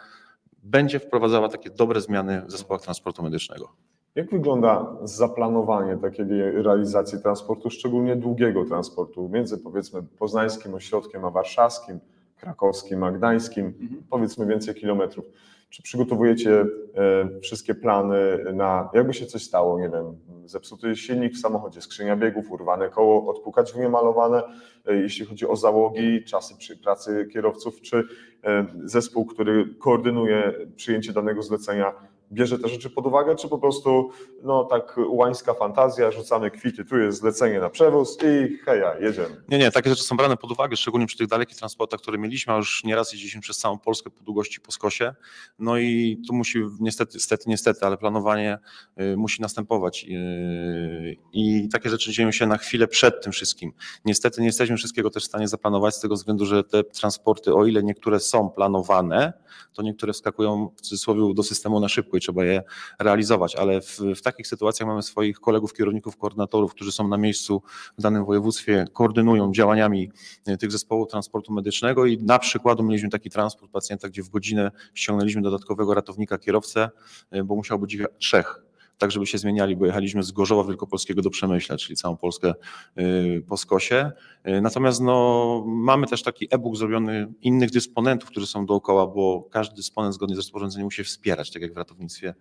będzie 0.63 0.99
wprowadzała 0.99 1.49
takie 1.49 1.71
dobre 1.71 2.01
zmiany 2.01 2.43
w 2.47 2.51
zespołach 2.51 2.83
transportu 2.83 3.23
medycznego. 3.23 3.69
Jak 4.15 4.31
wygląda 4.31 4.97
zaplanowanie 5.05 5.97
takiej 5.97 6.27
realizacji 6.63 7.19
transportu, 7.23 7.71
szczególnie 7.71 8.17
długiego 8.17 8.65
transportu 8.65 9.29
między 9.29 9.59
powiedzmy 9.59 10.03
poznańskim 10.03 10.75
ośrodkiem 10.75 11.25
a 11.25 11.31
warszawskim, 11.31 12.01
krakowskim, 12.37 13.03
a 13.03 13.13
gdańskim, 13.13 13.67
Mhm. 13.67 14.03
powiedzmy 14.11 14.47
więcej 14.47 14.75
kilometrów. 14.75 15.25
Czy 15.71 15.83
przygotowujecie 15.83 16.61
e, 16.61 17.41
wszystkie 17.41 17.75
plany 17.75 18.39
na, 18.55 18.91
jakby 18.95 19.15
się 19.15 19.27
coś 19.27 19.43
stało, 19.43 19.81
nie 19.81 19.89
wiem, 19.89 20.19
zepsuty 20.45 20.97
silnik 20.97 21.35
w 21.35 21.41
samochodzie, 21.41 21.81
skrzynia 21.81 22.17
biegów, 22.17 22.51
urwane 22.51 22.89
koło, 22.89 23.31
odpukać 23.31 23.75
niemalowane, 23.75 24.43
e, 24.87 24.97
jeśli 24.97 25.27
chodzi 25.27 25.47
o 25.47 25.57
załogi, 25.57 26.25
czasy 26.25 26.57
przy 26.57 26.77
pracy 26.77 27.29
kierowców, 27.33 27.81
czy 27.81 28.05
e, 28.45 28.67
zespół, 28.85 29.27
który 29.27 29.75
koordynuje 29.79 30.53
przyjęcie 30.77 31.13
danego 31.13 31.43
zlecenia, 31.43 31.93
bierze 32.33 32.59
te 32.59 32.69
rzeczy 32.69 32.91
pod 32.91 33.07
uwagę, 33.07 33.37
czy 33.37 33.49
po 33.49 33.59
prostu 33.59 34.11
no 34.43 34.65
tak 34.65 34.97
łańska 35.09 35.55
fantazja, 35.55 36.11
rzucamy 36.11 36.51
kwity, 36.51 36.85
tu 36.85 36.99
jest 36.99 37.19
zlecenie 37.19 37.61
na 37.61 37.71
przewóz 37.71 38.19
i 38.23 38.57
heja, 38.57 38.99
jedziemy. 38.99 39.43
Nie, 39.49 39.59
nie, 39.59 39.71
takie 39.71 39.91
rzeczy 39.91 40.03
są 40.03 40.17
brane 40.17 40.37
pod 40.37 40.53
uwagę, 40.53 40.77
szczególnie 40.77 41.07
przy 41.07 41.19
tych 41.19 41.27
dalekich 41.27 41.57
transportach, 41.57 42.01
które 42.01 42.19
mieliśmy, 42.19 42.53
a 42.53 42.57
już 42.57 42.85
nieraz 42.85 43.13
jeździliśmy 43.13 43.41
przez 43.41 43.59
całą 43.59 43.79
Polskę 43.79 44.11
po 44.11 44.25
długości 44.25 44.61
po 44.61 44.73
skosie. 44.73 45.15
No 45.59 45.79
i 45.79 46.23
tu 46.29 46.35
musi 46.35 46.59
niestety, 46.81 47.13
niestety, 47.15 47.45
niestety, 47.47 47.87
ale 47.87 47.97
planowanie 47.97 48.59
y, 49.01 49.17
musi 49.17 49.43
następować. 49.43 50.05
Y, 50.05 51.17
I 51.33 51.69
takie 51.73 51.91
rzeczy 51.91 52.13
dzieją 52.13 52.33
się 52.33 52.47
na 52.47 52.57
chwilę 52.57 52.89
przed 52.89 53.23
tym 53.23 53.33
wszystkim. 53.33 53.73
Niestety 54.05 54.41
nie 54.41 54.47
jesteśmy 54.47 54.77
wszystkiego 54.77 55.11
też 55.11 55.23
w 55.23 55.27
stanie 55.27 55.49
zaplanować 55.49 55.97
z 55.97 56.01
tego 56.01 56.15
względu, 56.15 56.47
że 56.47 56.65
te 56.65 56.85
transporty, 56.85 57.55
o 57.55 57.67
ile 57.67 57.83
niektóre 57.83 58.21
są 58.21 58.51
planowane, 58.51 59.33
to 59.73 59.83
niektóre 59.83 60.13
wskakują 60.13 60.71
w 60.77 60.81
cudzysłowie 60.81 61.35
do 61.35 61.43
systemu 61.43 61.81
na 61.81 61.89
szybko 61.89 62.20
trzeba 62.21 62.45
je 62.45 62.63
realizować, 62.99 63.57
ale 63.57 63.81
w, 63.81 63.99
w 64.17 64.23
takich 64.23 64.47
sytuacjach 64.47 64.89
mamy 64.89 65.03
swoich 65.03 65.41
kolegów, 65.41 65.73
kierowników, 65.73 66.17
koordynatorów, 66.17 66.75
którzy 66.75 66.93
są 66.93 67.09
na 67.09 67.17
miejscu 67.17 67.63
w 67.99 68.03
danym 68.03 68.25
województwie, 68.25 68.85
koordynują 68.93 69.53
działaniami 69.53 70.11
e, 70.47 70.57
tych 70.57 70.73
zespołów 70.73 71.09
transportu 71.09 71.53
medycznego 71.53 72.07
i 72.07 72.19
na 72.19 72.39
przykładu 72.39 72.83
mieliśmy 72.83 73.09
taki 73.09 73.31
transport 73.31 73.73
pacjenta, 73.73 74.09
gdzie 74.09 74.23
w 74.23 74.29
godzinę 74.29 74.71
ściągnęliśmy 74.95 75.43
dodatkowego 75.43 75.95
ratownika 75.95 76.39
kierowcę, 76.39 76.91
e, 77.31 77.45
bo 77.45 77.55
musiał 77.57 77.79
być 77.79 77.95
ich 77.95 78.07
trzech 78.19 78.70
tak 79.01 79.11
żeby 79.11 79.27
się 79.27 79.39
zmieniali, 79.39 79.77
bo 79.77 79.87
jechaliśmy 79.87 80.23
z 80.23 80.33
Gorzowa 80.33 80.65
Wielkopolskiego 80.65 81.23
do 81.23 81.31
Przemyśla, 81.31 81.77
czyli 81.77 81.97
całą 81.97 82.17
Polskę 82.17 82.55
y, 82.99 83.45
po 83.49 83.57
skosie. 83.57 84.13
Y, 84.49 84.61
Natomiast 84.61 85.01
no, 85.01 85.65
mamy 85.67 86.07
też 86.07 86.23
taki 86.23 86.49
e-book 86.51 86.77
zrobiony 86.77 87.33
innych 87.43 87.71
dysponentów, 87.71 88.31
którzy 88.31 88.47
są 88.47 88.67
dookoła, 88.67 89.07
bo 89.07 89.49
każdy 89.51 89.77
dysponent 89.77 90.15
zgodnie 90.15 90.35
z 90.35 90.39
rozporządzeniem 90.39 90.85
musi 90.85 91.05
wspierać, 91.05 91.51
tak 91.51 91.63
jak 91.63 91.75
w 91.75 91.77
ratownictwie 91.77 92.35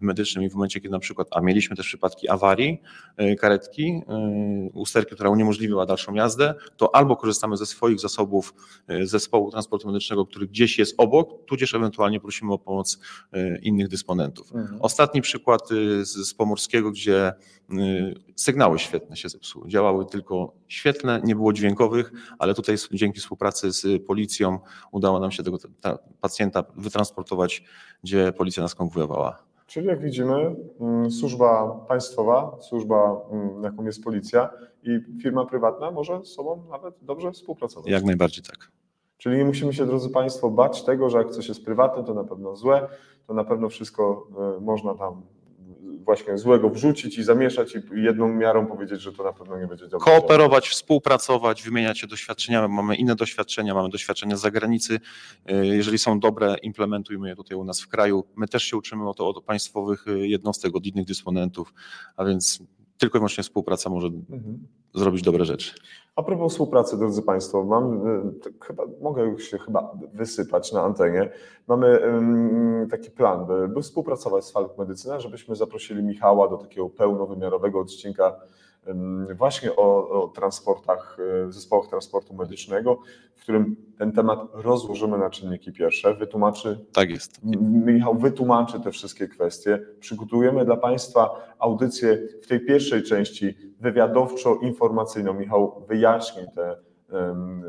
medycznym 0.00 0.44
i 0.44 0.50
w 0.50 0.54
momencie, 0.54 0.80
kiedy 0.80 0.92
na 0.92 0.98
przykład, 0.98 1.28
a 1.30 1.40
mieliśmy 1.40 1.76
też 1.76 1.86
przypadki 1.86 2.28
awarii 2.28 2.82
y, 3.20 3.36
karetki, 3.36 4.02
usterki, 4.74 5.14
która 5.14 5.30
uniemożliwiła 5.30 5.86
dalszą 5.86 6.14
jazdę, 6.14 6.54
to 6.76 6.94
albo 6.94 7.16
korzystamy 7.16 7.56
ze 7.56 7.66
swoich 7.66 8.00
zasobów 8.00 8.54
zespołu 9.02 9.50
transportu 9.50 9.86
medycznego, 9.86 10.26
który 10.26 10.46
gdzieś 10.46 10.78
jest 10.78 10.94
obok, 10.98 11.44
tudzież 11.46 11.74
ewentualnie 11.74 12.20
prosimy 12.20 12.52
o 12.52 12.58
pomoc 12.58 12.98
innych 13.62 13.88
dysponentów. 13.88 14.52
Ostatni 14.80 15.20
przykład 15.20 15.68
z, 16.06 16.28
z 16.28 16.34
Pomorskiego, 16.34 16.90
gdzie 16.90 17.32
y, 17.72 18.14
sygnały 18.36 18.78
świetne 18.78 19.16
się 19.16 19.28
zepsuły. 19.28 19.68
Działały 19.68 20.06
tylko 20.06 20.52
świetlne, 20.68 21.20
nie 21.24 21.34
było 21.34 21.52
dźwiękowych, 21.52 22.12
ale 22.38 22.54
tutaj 22.54 22.76
dzięki 22.92 23.20
współpracy 23.20 23.72
z 23.72 24.06
policją 24.06 24.58
udało 24.92 25.20
nam 25.20 25.30
się 25.30 25.42
tego 25.42 25.58
ta, 25.80 25.98
pacjenta 26.20 26.64
wytransportować, 26.76 27.64
gdzie 28.04 28.32
policja 28.32 28.62
nas 28.62 28.74
konwojowała. 28.74 29.46
Czyli 29.66 29.86
jak 29.86 30.00
widzimy, 30.00 30.56
mm, 30.80 31.10
służba 31.10 31.68
państwowa, 31.88 32.56
służba, 32.60 33.20
mm, 33.30 33.62
jaką 33.62 33.84
jest 33.84 34.04
policja 34.04 34.50
i 34.82 35.00
firma 35.22 35.46
prywatna 35.46 35.90
może 35.90 36.24
z 36.24 36.28
sobą 36.28 36.62
nawet 36.70 36.94
dobrze 37.02 37.32
współpracować. 37.32 37.90
Jak 37.90 38.04
najbardziej 38.04 38.44
tak. 38.44 38.70
Czyli 39.18 39.36
nie 39.36 39.44
musimy 39.44 39.72
się, 39.72 39.86
drodzy 39.86 40.10
Państwo, 40.10 40.50
bać 40.50 40.82
tego, 40.82 41.10
że 41.10 41.18
jak 41.18 41.30
coś 41.30 41.48
jest 41.48 41.64
prywatne, 41.64 42.04
to 42.04 42.14
na 42.14 42.24
pewno 42.24 42.56
złe, 42.56 42.88
to 43.26 43.34
na 43.34 43.44
pewno 43.44 43.68
wszystko 43.68 44.26
e, 44.58 44.60
można 44.60 44.94
tam 44.94 45.22
właśnie 46.04 46.38
złego 46.38 46.70
wrzucić 46.70 47.18
i 47.18 47.22
zamieszać 47.24 47.74
i 47.76 48.02
jedną 48.02 48.28
miarą 48.28 48.66
powiedzieć, 48.66 49.00
że 49.00 49.12
to 49.12 49.24
na 49.24 49.32
pewno 49.32 49.58
nie 49.58 49.66
będzie 49.66 49.88
dobrze. 49.88 50.04
Kooperować, 50.04 50.68
współpracować, 50.68 51.62
wymieniać 51.62 51.98
się 51.98 52.06
doświadczeniami. 52.06 52.74
Mamy 52.74 52.96
inne 52.96 53.16
doświadczenia, 53.16 53.74
mamy 53.74 53.88
doświadczenia 53.88 54.36
z 54.36 54.40
zagranicy. 54.40 55.00
Y, 55.50 55.66
Jeżeli 55.66 55.98
są 55.98 56.20
dobre, 56.20 56.56
implementujmy 56.62 57.28
je 57.28 57.36
tutaj 57.36 57.58
u 57.58 57.64
nas 57.64 57.80
w 57.80 57.88
kraju. 57.88 58.24
My 58.36 58.48
też 58.48 58.62
się 58.62 58.76
uczymy 58.76 59.08
o 59.08 59.14
to 59.14 59.28
od 59.28 59.44
państwowych 59.44 60.08
y, 60.08 60.28
jednostek, 60.28 60.76
od 60.76 60.86
innych 60.86 61.06
dysponentów, 61.06 61.74
a 62.16 62.24
więc 62.24 62.62
tylko 62.98 63.18
i 63.18 63.20
wyłącznie 63.20 63.44
współpraca 63.44 63.90
może 63.90 64.06
Mhm. 64.06 64.66
Zrobić 64.96 65.22
dobre 65.22 65.44
rzeczy. 65.44 65.74
A 66.16 66.22
propos 66.22 66.52
współpracy, 66.52 66.98
drodzy 66.98 67.22
Państwo, 67.22 67.64
mam, 67.64 68.06
y, 68.46 68.52
chyba, 68.64 68.82
mogę 69.00 69.38
się 69.38 69.58
chyba 69.58 69.92
wysypać 70.14 70.72
na 70.72 70.82
antenie. 70.82 71.30
Mamy 71.68 72.02
ym, 72.04 72.88
taki 72.90 73.10
plan, 73.10 73.46
by, 73.46 73.68
by 73.68 73.82
współpracować 73.82 74.44
z 74.44 74.52
Falk 74.52 74.78
Medycyna, 74.78 75.20
żebyśmy 75.20 75.56
zaprosili 75.56 76.02
Michała 76.02 76.48
do 76.48 76.56
takiego 76.56 76.88
pełnowymiarowego 76.88 77.80
odcinka 77.80 78.40
właśnie 79.34 79.76
o, 79.76 80.08
o 80.08 80.28
transportach, 80.28 81.16
y, 81.48 81.52
zespołach 81.52 81.88
transportu 81.88 82.34
medycznego, 82.34 82.98
w 83.34 83.42
którym 83.42 83.76
ten 83.98 84.12
temat 84.12 84.40
rozłożymy 84.52 85.18
na 85.18 85.30
czynniki 85.30 85.72
pierwsze, 85.72 86.14
wytłumaczy 86.14 86.86
Tak 86.92 87.10
jest. 87.10 87.40
Michał 87.84 88.14
wytłumaczy 88.14 88.80
te 88.80 88.92
wszystkie 88.92 89.28
kwestie. 89.28 89.86
Przygotujemy 90.00 90.64
dla 90.64 90.76
Państwa 90.76 91.30
audycję 91.58 92.18
w 92.42 92.46
tej 92.46 92.60
pierwszej 92.60 93.02
części 93.02 93.54
wywiadowczo-informacyjną. 93.80 95.34
Michał 95.34 95.84
wyjaśni 95.88 96.42
te 96.54 96.76
em, 97.12 97.62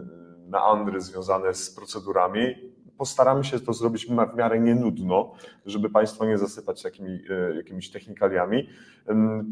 meandry 0.49 1.01
związane 1.01 1.53
z 1.53 1.75
procedurami. 1.75 2.56
Postaramy 2.98 3.44
się 3.44 3.60
to 3.60 3.74
zrobić 3.74 4.06
w 4.06 4.36
miarę 4.38 4.60
nienudno, 4.60 5.34
żeby 5.66 5.90
Państwa 5.90 6.26
nie 6.26 6.38
zasypać 6.38 6.84
takimi 6.84 7.20
e, 7.30 7.56
jakimiś 7.56 7.92
technikaliami. 7.92 8.70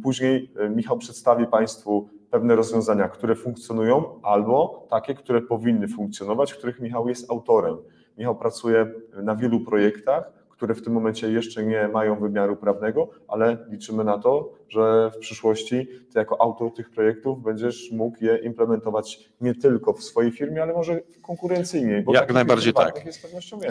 Później 0.04 0.52
e, 0.58 0.70
Michał 0.70 0.98
przedstawi 0.98 1.48
Państwu 1.48 2.10
pewne 2.32 2.56
rozwiązania, 2.56 3.10
które 3.10 3.36
funkcjonują, 3.36 4.22
albo 4.24 4.88
takie, 4.90 5.16
które 5.16 5.42
powinny 5.42 5.88
funkcjonować, 5.88 6.54
których 6.54 6.80
Michał 6.80 7.10
jest 7.10 7.32
autorem. 7.32 7.78
Michał 8.18 8.36
pracuje 8.36 8.92
na 9.24 9.36
wielu 9.36 9.60
projektach, 9.60 10.45
które 10.66 10.76
w 10.76 10.84
tym 10.84 10.94
momencie 10.94 11.32
jeszcze 11.32 11.66
nie 11.66 11.88
mają 11.88 12.20
wymiaru 12.20 12.56
prawnego, 12.56 13.10
ale 13.28 13.66
liczymy 13.70 14.04
na 14.04 14.18
to, 14.18 14.54
że 14.70 15.12
w 15.16 15.18
przyszłości 15.18 15.88
ty 16.12 16.20
jako 16.20 16.42
autor 16.42 16.74
tych 16.74 16.90
projektów 16.90 17.44
będziesz 17.44 17.92
mógł 17.92 18.26
je 18.26 18.38
implementować 18.38 19.30
nie 19.42 19.56
tylko 19.56 19.94
w 19.94 20.04
swojej 20.04 20.32
firmie, 20.32 20.62
ale 20.64 20.74
może 20.74 21.02
konkurencyjnie. 21.22 22.04
Jak 22.14 22.34
najbardziej 22.34 22.74
tak. 22.74 23.06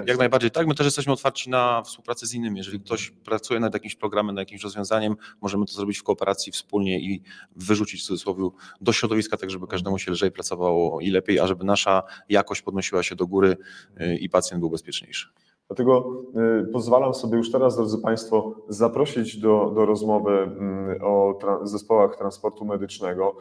Jak 0.07 0.19
najbardziej 0.19 0.51
tak. 0.51 0.67
My 0.67 0.75
też 0.75 0.85
jesteśmy 0.85 1.13
otwarci 1.13 1.51
na 1.51 1.83
współpracę 1.83 2.27
z 2.27 2.35
innymi. 2.35 2.59
Jeżeli 2.59 2.81
ktoś 2.81 3.11
pracuje 3.11 3.61
nad 3.61 3.75
jakimś 3.75 3.95
programem, 3.95 4.35
nad 4.35 4.43
jakimś 4.43 4.63
rozwiązaniem, 4.63 5.17
możemy 5.41 5.67
to 5.67 5.73
zrobić 5.73 5.99
w 5.99 6.03
kooperacji 6.03 6.53
wspólnie 6.53 7.01
i 7.01 7.23
wyrzucić 7.57 8.03
w 8.03 8.05
cudzysłowie 8.05 8.49
do 8.81 8.93
środowiska, 8.93 9.37
tak 9.37 9.51
żeby 9.51 9.67
każdemu 9.67 9.99
się 9.99 10.11
lżej 10.11 10.31
pracowało 10.31 11.01
i 11.01 11.11
lepiej, 11.11 11.41
a 11.41 11.47
żeby 11.47 11.65
nasza 11.65 12.03
jakość 12.29 12.63
podnosiła 12.63 13.03
się 13.03 13.17
do 13.17 13.27
góry 13.27 13.57
y, 14.01 14.17
i 14.17 14.29
pacjent 14.29 14.61
był 14.61 14.71
bezpieczniejszy. 14.71 15.29
Dlatego 15.69 16.23
y, 16.63 16.73
pozwalam 16.73 17.15
sobie 17.15 17.37
już 17.37 17.51
teraz, 17.53 17.77
drodzy 17.77 17.99
Państwo, 17.99 18.55
zaprosić 18.69 19.37
do, 19.37 19.73
do 19.75 19.87
rozmowy 19.87 20.31
mm, 20.33 21.03
o 21.03 21.39
tra- 21.43 21.67
zespołach 21.67 22.17
transportu 22.17 22.65
medycznego. 22.65 23.37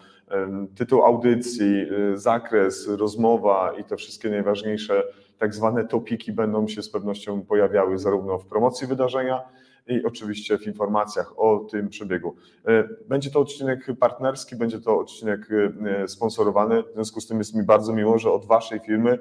Tytuł 0.76 1.04
audycji, 1.04 1.86
y, 2.14 2.18
zakres, 2.18 2.88
rozmowa 2.88 3.74
i 3.80 3.84
te 3.84 3.96
wszystkie 3.98 4.30
najważniejsze 4.30 5.04
tak 5.38 5.56
zwane 5.56 5.88
topiki 5.88 6.32
będą 6.32 6.68
się 6.68 6.82
z 6.82 6.90
pewnością 6.90 7.42
pojawiały 7.42 7.98
zarówno 7.98 8.40
w 8.40 8.46
promocji 8.46 8.88
wydarzenia, 8.88 9.44
i 9.88 10.06
oczywiście 10.06 10.58
w 10.58 10.68
informacjach 10.68 11.40
o 11.40 11.68
tym 11.72 11.90
przebiegu. 11.90 12.36
Y, 12.70 13.08
Będzie 13.08 13.32
to 13.32 13.40
odcinek 13.40 13.88
partnerski, 14.00 14.56
będzie 14.56 14.80
to 14.80 15.00
odcinek 15.00 15.52
y, 15.52 16.08
sponsorowany. 16.08 16.84
W 16.84 16.94
związku 16.94 17.22
z 17.22 17.28
tym 17.28 17.38
jest 17.38 17.56
mi 17.56 17.64
bardzo 17.64 17.94
miło, 17.94 18.20
że 18.20 18.32
od 18.32 18.46
Waszej 18.46 18.80
firmy 18.80 19.20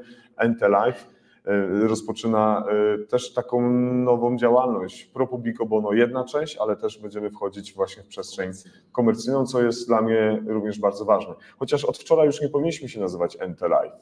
NT 0.49 0.61
Life 0.69 0.99
y, 1.01 1.12
rozpoczyna 1.83 2.65
y, 3.03 3.07
też 3.07 3.35
taką 3.35 3.71
nową 3.81 4.37
działalność. 4.37 5.05
Pro 5.05 5.27
Publico 5.27 5.67
Bono 5.67 5.93
jedna 5.93 6.25
część, 6.25 6.57
ale 6.57 6.77
też 6.77 6.99
będziemy 6.99 7.31
wchodzić 7.31 7.75
właśnie 7.75 8.03
w 8.03 8.07
przestrzeń 8.07 8.53
komercyjną, 8.93 9.47
co 9.47 9.63
jest 9.63 9.87
dla 9.87 10.03
mnie 10.03 10.43
również 10.47 10.79
bardzo 10.79 11.05
ważne. 11.05 11.35
Chociaż 11.59 11.85
od 11.85 11.99
wczoraj 11.99 12.27
już 12.27 12.41
nie 12.41 12.49
powinniśmy 12.49 12.89
się 12.89 13.01
nazywać 13.01 13.39
NT 13.49 13.61
Life. 13.63 13.97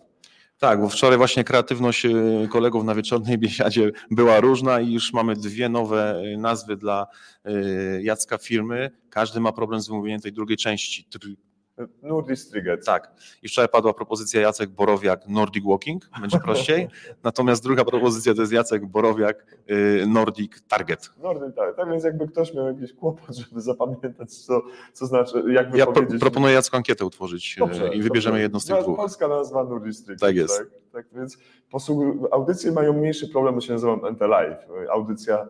Tak, 0.58 0.80
bo 0.80 0.88
wczoraj 0.88 1.18
właśnie 1.18 1.44
kreatywność 1.44 2.06
y, 2.06 2.48
kolegów 2.50 2.84
na 2.84 2.94
wieczornej 2.94 3.38
biesiadzie 3.48 3.90
była 4.10 4.40
różna 4.40 4.80
i 4.80 4.92
już 4.92 5.12
mamy 5.12 5.34
dwie 5.36 5.68
nowe 5.68 6.22
nazwy 6.38 6.76
dla 6.76 7.06
Jacka 8.00 8.38
firmy. 8.38 8.90
Każdy 9.10 9.40
ma 9.40 9.52
problem 9.52 9.80
z 9.80 9.88
wymówieniem 9.88 10.20
tej 10.20 10.32
drugiej 10.32 10.56
części. 10.56 11.04
Nordic 12.02 12.38
Striget. 12.38 12.86
Tak. 12.86 13.12
I 13.42 13.48
wczoraj 13.48 13.68
padła 13.68 13.94
propozycja 13.94 14.40
Jacek 14.40 14.70
Borowiak 14.70 15.28
Nordic 15.28 15.64
Walking, 15.64 16.10
będzie 16.20 16.38
prościej. 16.44 16.88
Natomiast 17.22 17.62
druga 17.62 17.84
propozycja 17.84 18.34
to 18.34 18.40
jest 18.40 18.52
Jacek 18.52 18.86
Borowiak 18.86 19.56
y, 19.70 20.04
Nordic 20.06 20.62
Target. 20.68 21.10
Nordic, 21.22 21.56
tak. 21.56 21.76
tak 21.76 21.90
więc 21.90 22.04
jakby 22.04 22.28
ktoś 22.28 22.54
miał 22.54 22.66
jakiś 22.66 22.92
kłopot, 22.92 23.36
żeby 23.36 23.60
zapamiętać, 23.60 24.34
co, 24.34 24.62
co 24.92 25.06
znaczy, 25.06 25.42
jak 25.52 25.74
Ja 25.74 25.86
pro, 25.86 26.06
proponuję 26.20 26.54
Jacku 26.54 26.76
ankietę 26.76 27.04
utworzyć 27.04 27.56
y, 27.56 27.60
Dobrze, 27.60 27.94
i 27.94 28.02
wybierzemy 28.02 28.32
dobrze. 28.32 28.42
jedno 28.42 28.60
z 28.60 28.66
tych 28.66 28.82
dwóch. 28.82 28.96
Polska 28.96 29.28
nazwa 29.28 29.64
Nordic 29.64 29.96
Striget. 29.96 30.20
Tak 30.20 30.36
jest. 30.36 30.58
Tak, 30.58 30.68
tak 30.92 31.06
więc 31.12 31.38
posług... 31.70 32.28
audycje 32.32 32.72
mają 32.72 32.92
mniejszy 32.92 33.28
problem, 33.28 33.54
bo 33.54 33.60
się 33.60 33.72
nazywają 33.72 34.10
NT 34.10 34.20
Live. 34.20 34.58
Audycja 34.90 35.48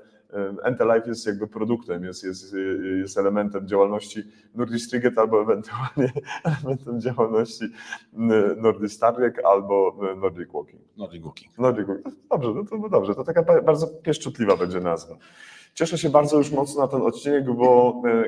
e, 0.64 0.70
NT 0.70 0.80
Live 0.80 1.06
jest 1.06 1.26
jakby 1.26 1.46
produktem, 1.46 2.04
jest, 2.04 2.24
jest, 2.24 2.56
jest 3.00 3.18
elementem 3.18 3.68
działalności 3.68 4.22
Nordic 4.54 4.84
Striget 4.84 5.18
albo 5.18 5.42
ewentualnie 5.42 6.12
elementem 6.44 7.00
działalności 7.00 7.64
n- 8.14 8.60
Nordic 8.62 8.98
Target 8.98 9.34
albo 9.44 9.96
Nordic 10.16 10.52
Walking. 10.52 10.82
Nordic 10.96 11.22
Walking. 11.24 11.58
Nordic 11.58 11.86
Walking. 11.86 12.14
Dobrze, 12.30 12.52
no 12.54 12.64
to 12.64 12.88
dobrze, 12.88 13.14
to 13.14 13.24
taka 13.24 13.42
ba- 13.42 13.62
bardzo 13.62 13.86
pieszczotliwa 13.86 14.56
będzie 14.56 14.80
nazwa. 14.80 15.16
Cieszę 15.74 15.98
się 15.98 16.10
bardzo 16.10 16.38
już 16.38 16.50
mocno 16.50 16.82
na 16.82 16.88
ten 16.88 17.02
odcinek, 17.02 17.44
bo 17.52 18.02
e, 18.06 18.24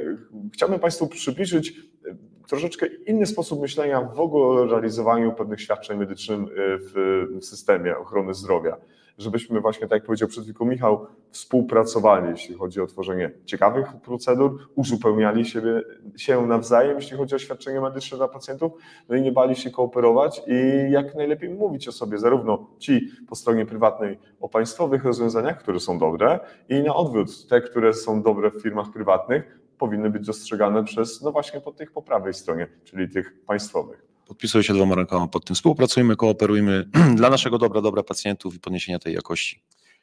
chciałbym 0.53 0.79
Państwu 0.81 1.07
przybliżyć 1.07 1.71
e, 2.09 2.15
troszeczkę 2.49 2.87
inny 2.87 3.27
sposób 3.27 3.61
myślenia 3.61 4.01
w 4.03 4.21
ogóle 4.21 4.45
o 4.61 4.67
realizowaniu 4.67 5.33
pewnych 5.33 5.61
świadczeń 5.61 5.99
medycznych 5.99 6.41
e, 6.41 6.45
w 6.79 7.45
systemie 7.45 7.99
ochrony 7.99 8.35
zdrowia. 8.35 8.77
Żebyśmy 9.19 9.61
właśnie, 9.61 9.89
tak 9.89 9.97
jak 9.97 10.05
powiedział 10.07 10.29
przed 10.29 10.45
chwilą 10.45 10.71
Michał, 10.71 11.07
współpracowali, 11.31 12.31
jeśli 12.31 12.55
chodzi 12.55 12.81
o 12.81 12.87
tworzenie 12.87 13.31
ciekawych 13.45 13.87
procedur, 14.05 14.69
uzupełniali 14.75 15.45
siebie, 15.45 15.83
się 16.17 16.47
nawzajem, 16.47 16.97
jeśli 16.97 17.17
chodzi 17.17 17.35
o 17.35 17.39
świadczenia 17.39 17.81
medyczne 17.81 18.19
dla 18.19 18.29
pacjentów, 18.29 18.73
no 19.09 19.17
i 19.17 19.23
nie 19.23 19.33
bali 19.33 19.57
się 19.57 19.71
kooperować 19.71 20.43
i 20.47 20.91
jak 20.91 21.15
najlepiej 21.15 21.51
mówić 21.51 21.89
o 21.89 21.93
sobie, 21.93 22.19
zarówno 22.19 22.67
ci 22.79 23.09
po 23.29 23.35
stronie 23.35 23.67
prywatnej 23.67 24.19
o 24.41 24.49
państwowych 24.49 25.05
rozwiązaniach, 25.05 25.59
które 25.59 25.81
są 25.81 25.99
dobre, 25.99 26.41
i 26.69 26.83
na 26.83 26.95
odwrót, 26.95 27.49
te, 27.49 27.61
które 27.61 27.95
są 27.95 28.23
dobre 28.23 28.51
w 28.51 28.63
firmach 28.63 28.93
prywatnych, 28.93 29.59
powinny 29.79 30.11
być 30.11 30.27
dostrzegane 30.27 30.85
przez, 30.85 31.23
no 31.23 31.33
właśnie 31.33 31.61
po 31.61 31.73
tych 31.73 31.93
po 31.93 32.03
prawej 32.03 32.35
stronie, 32.35 32.67
czyli 32.85 33.09
tych 33.09 33.45
państwowych. 33.47 34.12
Podpisuję 34.29 34.65
się 34.65 34.75
dwoma 34.75 34.95
rękoma 34.95 35.29
pod 35.29 35.45
tym. 35.45 35.57
Współpracujmy, 35.57 36.17
kooperujmy 36.17 36.85
dla 37.17 37.31
naszego 37.31 37.59
dobra, 37.59 37.81
dobra 37.81 38.03
pacjentów 38.03 38.55
i 38.55 38.61
podniesienia 38.61 38.99
tej 38.99 39.15
jakości. 39.15 39.61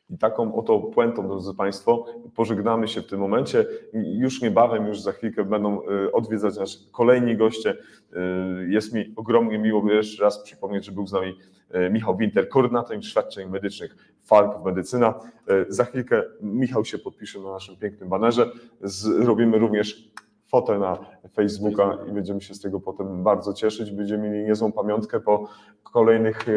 I 0.10 0.18
taką 0.18 0.56
oto 0.56 0.80
puentą, 0.80 1.28
drodzy 1.28 1.54
Państwo, 1.56 2.06
pożegnamy 2.36 2.88
się 2.88 3.02
w 3.02 3.08
tym 3.08 3.20
momencie. 3.20 3.66
Już 3.94 4.42
niebawem, 4.42 4.88
już 4.88 5.02
za 5.02 5.12
chwilkę 5.12 5.44
będą 5.46 5.82
y, 5.82 6.12
odwiedzać 6.12 6.58
nas 6.58 6.88
kolejni 6.92 7.38
goście. 7.38 7.72
Y, 7.72 8.70
Jest 8.70 8.94
mi 8.94 9.14
ogromnie 9.16 9.60
miło 9.60 9.82
by 9.82 9.94
jeszcze 9.94 10.24
raz 10.24 10.44
przypomnieć, 10.44 10.86
że 10.86 10.92
był 10.92 11.08
z 11.08 11.12
nami 11.12 11.38
y, 11.76 11.90
Michał 11.90 12.18
Winter, 12.18 12.50
koordynator 12.50 13.06
świadczeń 13.06 13.50
medycznych 13.50 13.96
Falk 14.24 14.66
Medycyna. 14.66 15.20
Za 15.68 15.86
chwilkę 15.86 16.24
Michał 16.42 16.86
się 16.86 16.98
podpisze 16.98 17.40
na 17.40 17.52
naszym 17.52 17.78
pięknym 17.78 18.10
banerze. 18.10 18.52
Zrobimy 18.82 19.58
również 19.58 20.10
fotę 20.50 20.80
na 20.80 20.98
Facebooka 21.34 21.98
i 22.10 22.12
będziemy 22.12 22.42
się 22.42 22.54
z 22.54 22.62
tego 22.62 22.80
potem 22.80 23.24
bardzo 23.24 23.54
cieszyć. 23.54 23.92
Będziemy 23.92 24.30
mieli 24.30 24.46
niezłą 24.46 24.72
pamiątkę 24.72 25.20
po 25.20 25.50
kolejnych 25.84 26.50
y, 26.50 26.52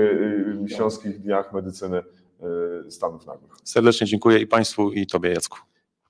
y, 0.64 0.68
śląskich 0.68 1.20
dniach 1.20 1.52
medycyny 1.52 2.02
y, 2.86 2.90
Stanów 2.90 3.26
Nagłych. 3.26 3.52
Serdecznie 3.64 4.06
dziękuję 4.06 4.38
i 4.38 4.46
Państwu, 4.46 4.92
i 4.92 5.06
Tobie, 5.06 5.30
Jacku. 5.30 5.58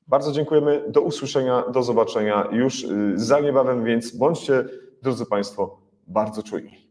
Bardzo 0.08 0.32
dziękujemy. 0.32 0.84
Do 0.88 1.00
usłyszenia, 1.00 1.64
do 1.72 1.82
zobaczenia 1.82 2.48
już 2.52 2.86
za 3.14 3.40
niebawem, 3.40 3.84
więc 3.84 4.16
bądźcie, 4.16 4.64
drodzy 5.02 5.26
Państwo, 5.26 5.78
bardzo 6.06 6.42
czujni. 6.42 6.81